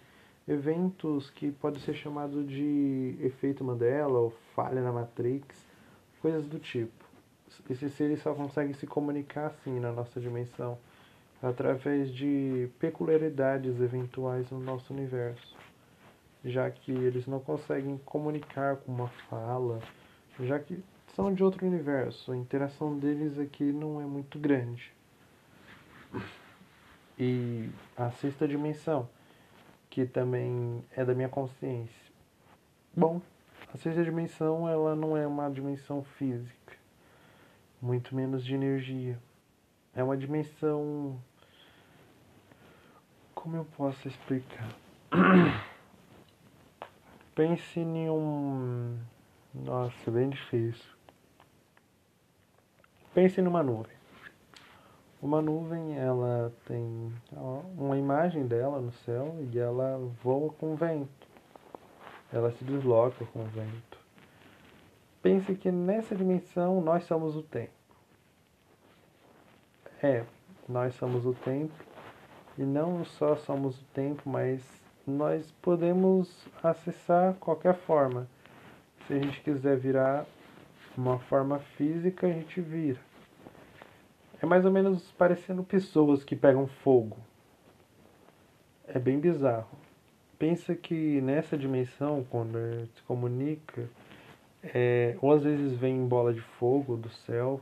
eventos 0.47 1.29
que 1.29 1.51
pode 1.51 1.79
ser 1.79 1.93
chamado 1.93 2.43
de 2.43 3.17
efeito 3.21 3.63
Mandela 3.63 4.19
ou 4.19 4.31
falha 4.55 4.81
na 4.81 4.91
Matrix, 4.91 5.65
coisas 6.21 6.45
do 6.45 6.59
tipo. 6.59 7.03
Esses 7.69 7.93
seres 7.93 8.21
só 8.21 8.33
conseguem 8.33 8.73
se 8.73 8.85
comunicar 8.87 9.47
assim 9.47 9.79
na 9.79 9.91
nossa 9.91 10.19
dimensão, 10.19 10.77
através 11.41 12.13
de 12.13 12.69
peculiaridades 12.79 13.79
eventuais 13.79 14.49
no 14.49 14.59
nosso 14.59 14.93
universo, 14.93 15.55
já 16.43 16.69
que 16.69 16.91
eles 16.91 17.27
não 17.27 17.39
conseguem 17.39 17.97
comunicar 18.05 18.77
com 18.77 18.91
uma 18.91 19.07
fala, 19.29 19.79
já 20.39 20.59
que 20.59 20.83
são 21.15 21.33
de 21.33 21.43
outro 21.43 21.65
universo, 21.65 22.31
a 22.31 22.37
interação 22.37 22.97
deles 22.97 23.37
aqui 23.37 23.71
não 23.71 24.01
é 24.01 24.05
muito 24.05 24.39
grande. 24.39 24.91
E 27.19 27.69
a 27.95 28.09
sexta 28.11 28.47
dimensão 28.47 29.07
que 29.93 30.07
também 30.07 30.83
é 30.97 31.05
da 31.05 31.13
minha 31.13 31.29
consciência. 31.29 32.11
Bom, 32.97 33.21
a 33.71 33.77
sexta 33.77 34.03
dimensão 34.03 34.67
ela 34.67 34.95
não 34.95 35.15
é 35.15 35.27
uma 35.27 35.47
dimensão 35.51 36.03
física, 36.03 36.75
muito 37.79 38.15
menos 38.15 38.43
de 38.43 38.55
energia. 38.55 39.19
É 39.95 40.03
uma 40.03 40.17
dimensão. 40.17 41.21
Como 43.35 43.55
eu 43.55 43.65
posso 43.77 44.07
explicar? 44.07 44.67
Pense 47.35 47.79
em 47.79 48.09
um. 48.09 48.97
Nossa, 49.53 50.09
é 50.09 50.11
bem 50.11 50.31
difícil. 50.31 50.91
Pense 53.13 53.39
numa 53.43 53.61
nuvem. 53.61 53.92
Uma 55.23 55.41
nuvem, 55.41 55.97
ela 55.97 56.51
tem 56.65 57.09
uma 57.77 57.97
imagem 57.97 58.45
dela 58.45 58.81
no 58.81 58.91
céu 58.91 59.33
e 59.39 59.57
ela 59.57 59.97
voa 60.21 60.51
com 60.51 60.73
o 60.73 60.75
vento. 60.75 61.29
Ela 62.29 62.51
se 62.51 62.65
desloca 62.65 63.23
com 63.27 63.39
o 63.39 63.45
vento. 63.45 63.97
Pense 65.21 65.55
que 65.55 65.71
nessa 65.71 66.13
dimensão 66.13 66.81
nós 66.81 67.05
somos 67.05 67.37
o 67.37 67.41
tempo. 67.41 67.71
É, 70.01 70.25
nós 70.67 70.93
somos 70.95 71.25
o 71.25 71.33
tempo 71.33 71.73
e 72.57 72.63
não 72.63 73.05
só 73.05 73.37
somos 73.37 73.81
o 73.81 73.85
tempo, 73.93 74.29
mas 74.29 74.61
nós 75.07 75.49
podemos 75.61 76.45
acessar 76.61 77.35
qualquer 77.35 77.75
forma. 77.75 78.27
Se 79.07 79.13
a 79.13 79.19
gente 79.19 79.39
quiser 79.39 79.77
virar 79.77 80.25
uma 80.97 81.17
forma 81.17 81.59
física, 81.59 82.27
a 82.27 82.29
gente 82.29 82.59
vira. 82.59 83.12
É 84.43 84.45
mais 84.45 84.65
ou 84.65 84.71
menos 84.71 85.09
parecendo 85.13 85.63
pessoas 85.63 86.21
que 86.21 86.35
pegam 86.35 86.67
fogo. 86.67 87.15
É 88.85 88.99
bem 88.99 89.17
bizarro. 89.17 89.69
Pensa 90.37 90.75
que 90.75 91.21
nessa 91.21 91.57
dimensão, 91.57 92.25
quando 92.29 92.59
se 92.93 93.01
comunica, 93.03 93.89
é, 94.61 95.15
ou 95.21 95.31
às 95.31 95.43
vezes 95.43 95.71
vem 95.79 95.95
em 95.95 96.05
bola 96.05 96.33
de 96.33 96.41
fogo 96.41 96.97
do 96.97 97.07
céu, 97.09 97.61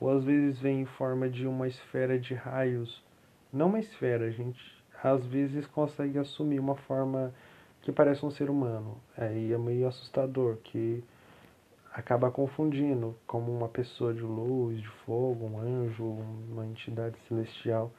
ou 0.00 0.08
às 0.08 0.24
vezes 0.24 0.58
vem 0.58 0.80
em 0.80 0.86
forma 0.86 1.28
de 1.28 1.46
uma 1.46 1.68
esfera 1.68 2.18
de 2.18 2.32
raios. 2.32 3.04
Não 3.52 3.66
uma 3.66 3.78
esfera, 3.78 4.24
a 4.24 4.30
gente 4.30 4.58
às 5.04 5.26
vezes 5.26 5.66
consegue 5.66 6.18
assumir 6.18 6.58
uma 6.58 6.76
forma 6.76 7.34
que 7.82 7.92
parece 7.92 8.24
um 8.24 8.30
ser 8.30 8.48
humano. 8.48 8.96
Aí 9.18 9.52
é 9.52 9.58
meio 9.58 9.86
assustador, 9.86 10.56
que 10.64 11.04
acaba 11.92 12.30
confundindo 12.30 13.14
como 13.26 13.54
uma 13.54 13.68
pessoa 13.68 14.14
de 14.14 14.22
luz, 14.22 14.80
de 14.80 14.88
fogo, 15.04 15.44
um 15.46 15.58
anjo, 15.58 16.04
uma 16.04 16.66
entidade 16.66 17.18
celestial. 17.28 17.92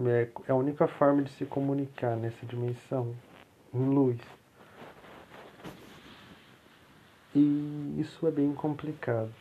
É, 0.00 0.28
é 0.48 0.52
a 0.52 0.54
única 0.54 0.88
forma 0.88 1.22
de 1.22 1.30
se 1.30 1.44
comunicar 1.44 2.16
nessa 2.16 2.44
dimensão, 2.44 3.14
em 3.72 3.88
luz. 3.88 4.18
E 7.34 7.96
isso 7.98 8.26
é 8.26 8.30
bem 8.30 8.52
complicado. 8.52 9.32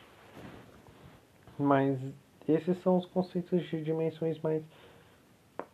Mas 1.58 2.00
esses 2.48 2.78
são 2.82 2.98
os 2.98 3.06
conceitos 3.06 3.64
de 3.64 3.84
dimensões 3.84 4.40
mais 4.40 4.64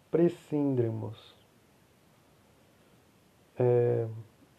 presíndrimos. 0.09 1.35
É, 3.59 4.07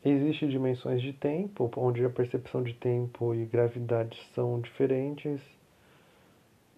Existem 0.04 0.48
dimensões 0.48 1.02
de 1.02 1.12
tempo, 1.12 1.68
onde 1.76 2.04
a 2.04 2.11
percepção 2.11 2.62
de 2.62 2.72
tempo 2.72 3.34
e 3.34 3.44
gravidade 3.44 4.16
são 4.32 4.61
diferentes. 4.61 5.40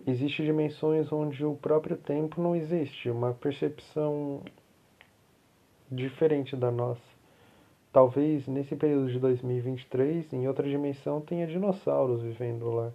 Existem 0.06 0.46
dimensões 0.46 1.12
onde 1.12 1.44
o 1.44 1.54
próprio 1.54 1.98
tempo 1.98 2.40
não 2.40 2.56
existe, 2.56 3.10
uma 3.10 3.34
percepção 3.34 4.42
diferente 5.92 6.56
da 6.56 6.70
nossa. 6.70 7.02
Talvez 7.92 8.46
nesse 8.46 8.74
período 8.74 9.10
de 9.12 9.18
2023, 9.18 10.32
em 10.32 10.48
outra 10.48 10.66
dimensão, 10.66 11.20
tenha 11.20 11.46
dinossauros 11.46 12.22
vivendo 12.22 12.70
lá. 12.70 12.90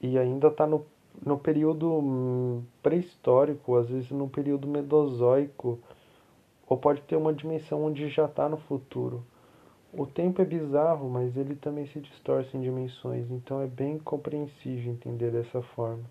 E 0.00 0.18
ainda 0.18 0.48
está 0.48 0.66
no, 0.66 0.86
no 1.24 1.38
período 1.38 1.92
hum, 1.92 2.64
pré-histórico, 2.82 3.76
às 3.76 3.90
vezes 3.90 4.10
no 4.10 4.26
período 4.26 4.66
medozoico 4.66 5.78
ou 6.72 6.78
pode 6.78 7.02
ter 7.02 7.16
uma 7.16 7.34
dimensão 7.34 7.84
onde 7.84 8.08
já 8.08 8.24
está 8.24 8.48
no 8.48 8.56
futuro. 8.56 9.22
O 9.92 10.06
tempo 10.06 10.40
é 10.40 10.44
bizarro, 10.44 11.06
mas 11.10 11.36
ele 11.36 11.54
também 11.54 11.84
se 11.84 12.00
distorce 12.00 12.56
em 12.56 12.62
dimensões, 12.62 13.30
então 13.30 13.60
é 13.60 13.66
bem 13.66 13.98
compreensível 13.98 14.90
entender 14.90 15.30
dessa 15.30 15.60
forma. 15.60 16.02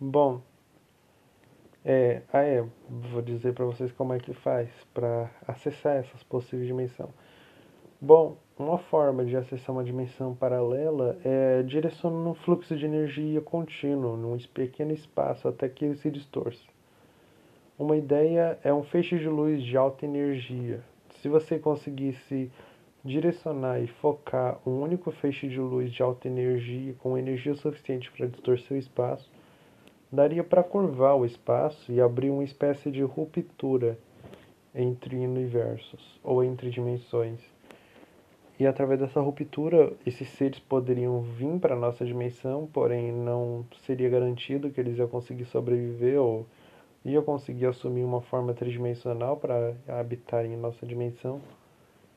Bom, 0.00 0.40
é, 1.84 2.22
ah 2.32 2.42
é, 2.42 2.66
vou 2.88 3.20
dizer 3.20 3.52
para 3.52 3.66
vocês 3.66 3.92
como 3.92 4.14
é 4.14 4.18
que 4.18 4.32
faz 4.32 4.70
para 4.94 5.30
acessar 5.46 5.96
essas 5.96 6.22
possíveis 6.22 6.66
dimensões. 6.66 7.10
Bom, 8.00 8.38
uma 8.58 8.78
forma 8.78 9.26
de 9.26 9.36
acessar 9.36 9.76
uma 9.76 9.84
dimensão 9.84 10.34
paralela 10.34 11.18
é 11.22 11.62
direcionando 11.62 12.30
um 12.30 12.34
fluxo 12.34 12.74
de 12.74 12.86
energia 12.86 13.42
contínuo 13.42 14.16
num 14.16 14.38
pequeno 14.38 14.92
espaço 14.92 15.46
até 15.48 15.68
que 15.68 15.84
ele 15.84 15.96
se 15.96 16.10
distorça. 16.10 16.79
Uma 17.80 17.96
ideia 17.96 18.58
é 18.62 18.74
um 18.74 18.82
feixe 18.82 19.18
de 19.18 19.26
luz 19.26 19.62
de 19.62 19.74
alta 19.74 20.04
energia. 20.04 20.82
Se 21.22 21.30
você 21.30 21.58
conseguisse 21.58 22.50
direcionar 23.02 23.82
e 23.82 23.86
focar 23.86 24.60
um 24.66 24.82
único 24.82 25.10
feixe 25.10 25.48
de 25.48 25.58
luz 25.58 25.90
de 25.90 26.02
alta 26.02 26.28
energia 26.28 26.94
com 26.98 27.16
energia 27.16 27.54
suficiente 27.54 28.12
para 28.12 28.26
distorcer 28.26 28.76
o 28.76 28.78
espaço, 28.78 29.30
daria 30.12 30.44
para 30.44 30.62
curvar 30.62 31.16
o 31.16 31.24
espaço 31.24 31.90
e 31.90 32.02
abrir 32.02 32.28
uma 32.28 32.44
espécie 32.44 32.90
de 32.90 33.00
ruptura 33.00 33.98
entre 34.74 35.16
universos 35.16 36.20
ou 36.22 36.44
entre 36.44 36.68
dimensões. 36.68 37.40
E 38.58 38.66
através 38.66 39.00
dessa 39.00 39.22
ruptura, 39.22 39.90
esses 40.04 40.28
seres 40.28 40.58
poderiam 40.58 41.22
vir 41.22 41.58
para 41.58 41.74
a 41.74 41.78
nossa 41.78 42.04
dimensão, 42.04 42.68
porém 42.70 43.10
não 43.10 43.64
seria 43.86 44.10
garantido 44.10 44.68
que 44.68 44.78
eles 44.78 44.98
iam 44.98 45.08
conseguir 45.08 45.46
sobreviver 45.46 46.20
ou 46.20 46.44
e 47.04 47.14
eu 47.14 47.22
consegui 47.22 47.64
assumir 47.64 48.04
uma 48.04 48.20
forma 48.20 48.52
tridimensional 48.52 49.36
para 49.36 49.74
habitar 49.88 50.44
em 50.44 50.56
nossa 50.56 50.84
dimensão 50.84 51.40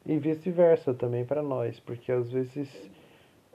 e 0.06 0.18
vice-versa 0.18 0.94
também 0.94 1.26
para 1.26 1.42
nós, 1.42 1.80
porque 1.80 2.12
às 2.12 2.30
vezes 2.30 2.70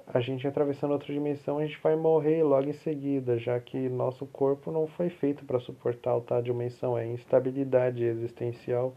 a 0.07 0.21
gente 0.21 0.47
atravessando 0.47 0.93
outra 0.93 1.13
dimensão 1.13 1.59
a 1.59 1.67
gente 1.67 1.79
vai 1.83 1.95
morrer 1.95 2.43
logo 2.43 2.69
em 2.69 2.73
seguida, 2.73 3.39
já 3.39 3.61
que 3.61 3.89
nosso 3.91 4.25
corpo 4.27 4.73
não 4.73 4.87
foi 4.87 5.11
feito 5.11 5.45
para 5.45 5.61
suportar 5.61 6.15
outra 6.15 6.41
dimensão, 6.41 6.97
é 6.97 7.07
instabilidade 7.07 8.03
existencial 8.03 8.95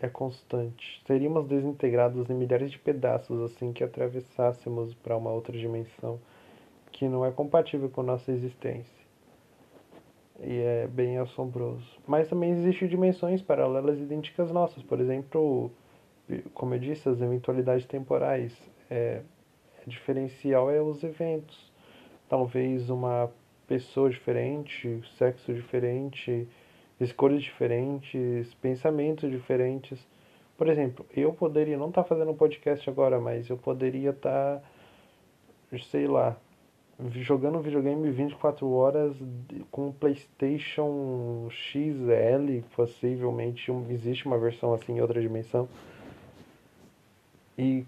é 0.00 0.08
constante. 0.08 1.02
Seríamos 1.06 1.46
desintegrados 1.46 2.28
em 2.28 2.34
milhares 2.34 2.70
de 2.70 2.78
pedaços 2.78 3.40
assim 3.40 3.72
que 3.72 3.82
atravessássemos 3.82 4.94
para 4.94 5.16
uma 5.16 5.30
outra 5.30 5.56
dimensão 5.56 6.18
que 6.92 7.08
não 7.08 7.24
é 7.24 7.30
compatível 7.30 7.90
com 7.90 8.02
nossa 8.02 8.30
existência 8.32 9.05
e 10.40 10.58
é 10.58 10.86
bem 10.86 11.18
assombroso. 11.18 11.86
Mas 12.06 12.28
também 12.28 12.50
existem 12.50 12.88
dimensões 12.88 13.42
paralelas 13.42 13.98
idênticas 13.98 14.50
nossas, 14.50 14.82
por 14.82 15.00
exemplo, 15.00 15.70
como 16.54 16.74
eu 16.74 16.78
disse, 16.78 17.08
as 17.08 17.20
eventualidades 17.20 17.86
temporais. 17.86 18.56
É, 18.90 19.22
é, 19.78 19.88
diferencial 19.88 20.70
é 20.70 20.80
os 20.80 21.02
eventos. 21.02 21.72
Talvez 22.28 22.90
uma 22.90 23.30
pessoa 23.66 24.10
diferente, 24.10 25.00
sexo 25.16 25.52
diferente, 25.52 26.46
escolhas 27.00 27.42
diferentes, 27.42 28.54
pensamentos 28.54 29.30
diferentes. 29.30 30.06
Por 30.56 30.68
exemplo, 30.68 31.04
eu 31.14 31.32
poderia 31.32 31.76
não 31.76 31.88
estar 31.88 32.02
tá 32.02 32.08
fazendo 32.08 32.30
um 32.30 32.36
podcast 32.36 32.88
agora, 32.88 33.20
mas 33.20 33.48
eu 33.48 33.56
poderia 33.56 34.10
estar, 34.10 34.60
tá, 34.60 35.78
sei 35.90 36.06
lá, 36.06 36.36
jogando 37.12 37.60
videogame 37.60 38.10
24 38.10 38.70
horas 38.70 39.14
com 39.70 39.92
PlayStation 39.92 41.48
XL, 41.50 42.62
possivelmente 42.74 43.70
existe 43.90 44.26
uma 44.26 44.38
versão 44.38 44.72
assim 44.72 44.94
em 44.94 45.00
outra 45.00 45.20
dimensão. 45.20 45.68
E, 47.58 47.84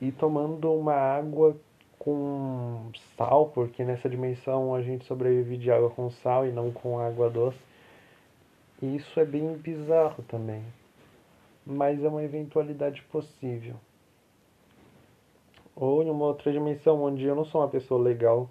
e 0.00 0.12
tomando 0.12 0.72
uma 0.72 0.94
água 0.94 1.56
com 1.98 2.90
sal, 3.16 3.48
porque 3.48 3.84
nessa 3.84 4.08
dimensão 4.08 4.74
a 4.74 4.82
gente 4.82 5.04
sobrevive 5.06 5.56
de 5.56 5.70
água 5.70 5.90
com 5.90 6.10
sal 6.10 6.46
e 6.46 6.52
não 6.52 6.70
com 6.70 6.98
água 6.98 7.28
doce. 7.28 7.58
E 8.80 8.96
isso 8.96 9.18
é 9.18 9.24
bem 9.24 9.56
bizarro 9.56 10.22
também. 10.24 10.62
Mas 11.66 12.02
é 12.04 12.08
uma 12.08 12.22
eventualidade 12.22 13.02
possível 13.04 13.76
ou 15.76 16.02
em 16.02 16.10
uma 16.10 16.26
outra 16.26 16.52
dimensão 16.52 17.02
onde 17.02 17.24
eu 17.24 17.34
não 17.34 17.44
sou 17.44 17.60
uma 17.60 17.68
pessoa 17.68 18.00
legal 18.00 18.48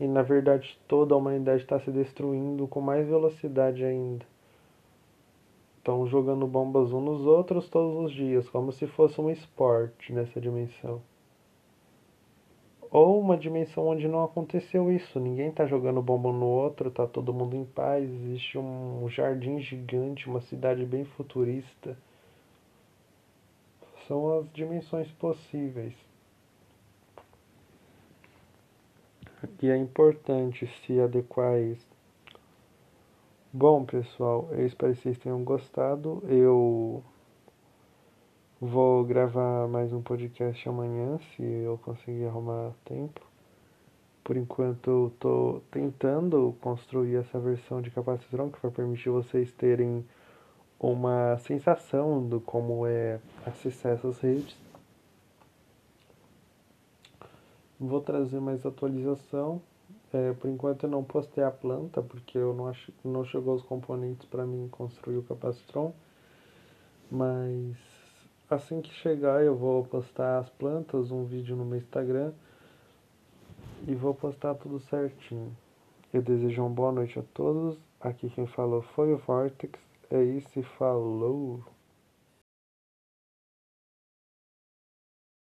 e 0.00 0.06
na 0.06 0.22
verdade 0.22 0.78
toda 0.86 1.14
a 1.14 1.18
humanidade 1.18 1.62
está 1.62 1.78
se 1.80 1.90
destruindo 1.90 2.66
com 2.68 2.80
mais 2.80 3.06
velocidade 3.06 3.84
ainda. 3.84 4.24
Estão 5.78 6.06
jogando 6.06 6.46
bombas 6.46 6.92
uns 6.92 7.02
nos 7.02 7.26
outros 7.26 7.68
todos 7.68 8.04
os 8.04 8.12
dias, 8.12 8.48
como 8.50 8.72
se 8.72 8.86
fosse 8.86 9.20
um 9.20 9.30
esporte 9.30 10.12
nessa 10.12 10.40
dimensão. 10.40 11.00
Ou 12.90 13.20
uma 13.20 13.36
dimensão 13.36 13.86
onde 13.86 14.08
não 14.08 14.24
aconteceu 14.24 14.90
isso, 14.90 15.20
ninguém 15.20 15.48
está 15.48 15.66
jogando 15.66 16.00
bomba 16.00 16.32
no 16.32 16.46
outro, 16.46 16.88
está 16.88 17.06
todo 17.06 17.34
mundo 17.34 17.54
em 17.54 17.64
paz, 17.64 18.04
existe 18.04 18.56
um 18.58 19.06
jardim 19.10 19.58
gigante, 19.60 20.28
uma 20.28 20.40
cidade 20.40 20.86
bem 20.86 21.04
futurista. 21.04 21.96
São 24.06 24.38
as 24.38 24.50
dimensões 24.52 25.10
possíveis. 25.12 26.07
E 29.62 29.70
é 29.70 29.76
importante 29.76 30.66
se 30.66 31.00
adequar 31.00 31.52
a 31.52 31.60
isso. 31.60 31.86
Bom, 33.52 33.84
pessoal, 33.84 34.48
eu 34.52 34.66
espero 34.66 34.94
que 34.94 35.00
vocês 35.00 35.18
tenham 35.18 35.42
gostado. 35.42 36.22
Eu 36.28 37.02
vou 38.60 39.04
gravar 39.04 39.66
mais 39.68 39.92
um 39.92 40.02
podcast 40.02 40.68
amanhã, 40.68 41.18
se 41.18 41.42
eu 41.42 41.78
conseguir 41.78 42.26
arrumar 42.26 42.72
tempo. 42.84 43.20
Por 44.22 44.36
enquanto, 44.36 44.90
eu 44.90 45.06
estou 45.08 45.62
tentando 45.70 46.54
construir 46.60 47.16
essa 47.16 47.38
versão 47.38 47.80
de 47.80 47.90
capacitrão 47.90 48.50
que 48.50 48.60
vai 48.60 48.70
permitir 48.70 49.08
vocês 49.08 49.50
terem 49.52 50.04
uma 50.78 51.38
sensação 51.38 52.26
do 52.26 52.40
como 52.40 52.86
é 52.86 53.18
acessar 53.46 53.92
essas 53.92 54.18
redes. 54.20 54.67
Vou 57.80 58.00
trazer 58.00 58.40
mais 58.40 58.64
atualização. 58.66 59.60
É, 60.12 60.32
por 60.32 60.48
enquanto 60.48 60.84
eu 60.84 60.90
não 60.90 61.04
postei 61.04 61.44
a 61.44 61.50
planta, 61.50 62.02
porque 62.02 62.38
eu 62.38 62.54
não, 62.54 62.66
ach... 62.66 62.90
não 63.04 63.24
chegou 63.24 63.54
os 63.54 63.62
componentes 63.62 64.26
para 64.26 64.46
mim 64.46 64.68
construir 64.68 65.18
o 65.18 65.22
capacitron. 65.22 65.92
Mas 67.10 67.76
assim 68.50 68.80
que 68.80 68.92
chegar 68.92 69.44
eu 69.44 69.54
vou 69.56 69.84
postar 69.84 70.38
as 70.38 70.48
plantas, 70.50 71.10
um 71.10 71.24
vídeo 71.24 71.56
no 71.56 71.64
meu 71.64 71.78
Instagram. 71.78 72.32
E 73.86 73.94
vou 73.94 74.14
postar 74.14 74.54
tudo 74.54 74.80
certinho. 74.80 75.56
Eu 76.12 76.22
desejo 76.22 76.62
uma 76.62 76.70
boa 76.70 76.90
noite 76.90 77.18
a 77.18 77.22
todos. 77.34 77.78
Aqui 78.00 78.28
quem 78.30 78.46
falou 78.46 78.82
foi 78.82 79.12
o 79.12 79.18
Vortex. 79.18 79.78
É 80.10 80.22
isso 80.22 80.62
falou! 80.62 81.77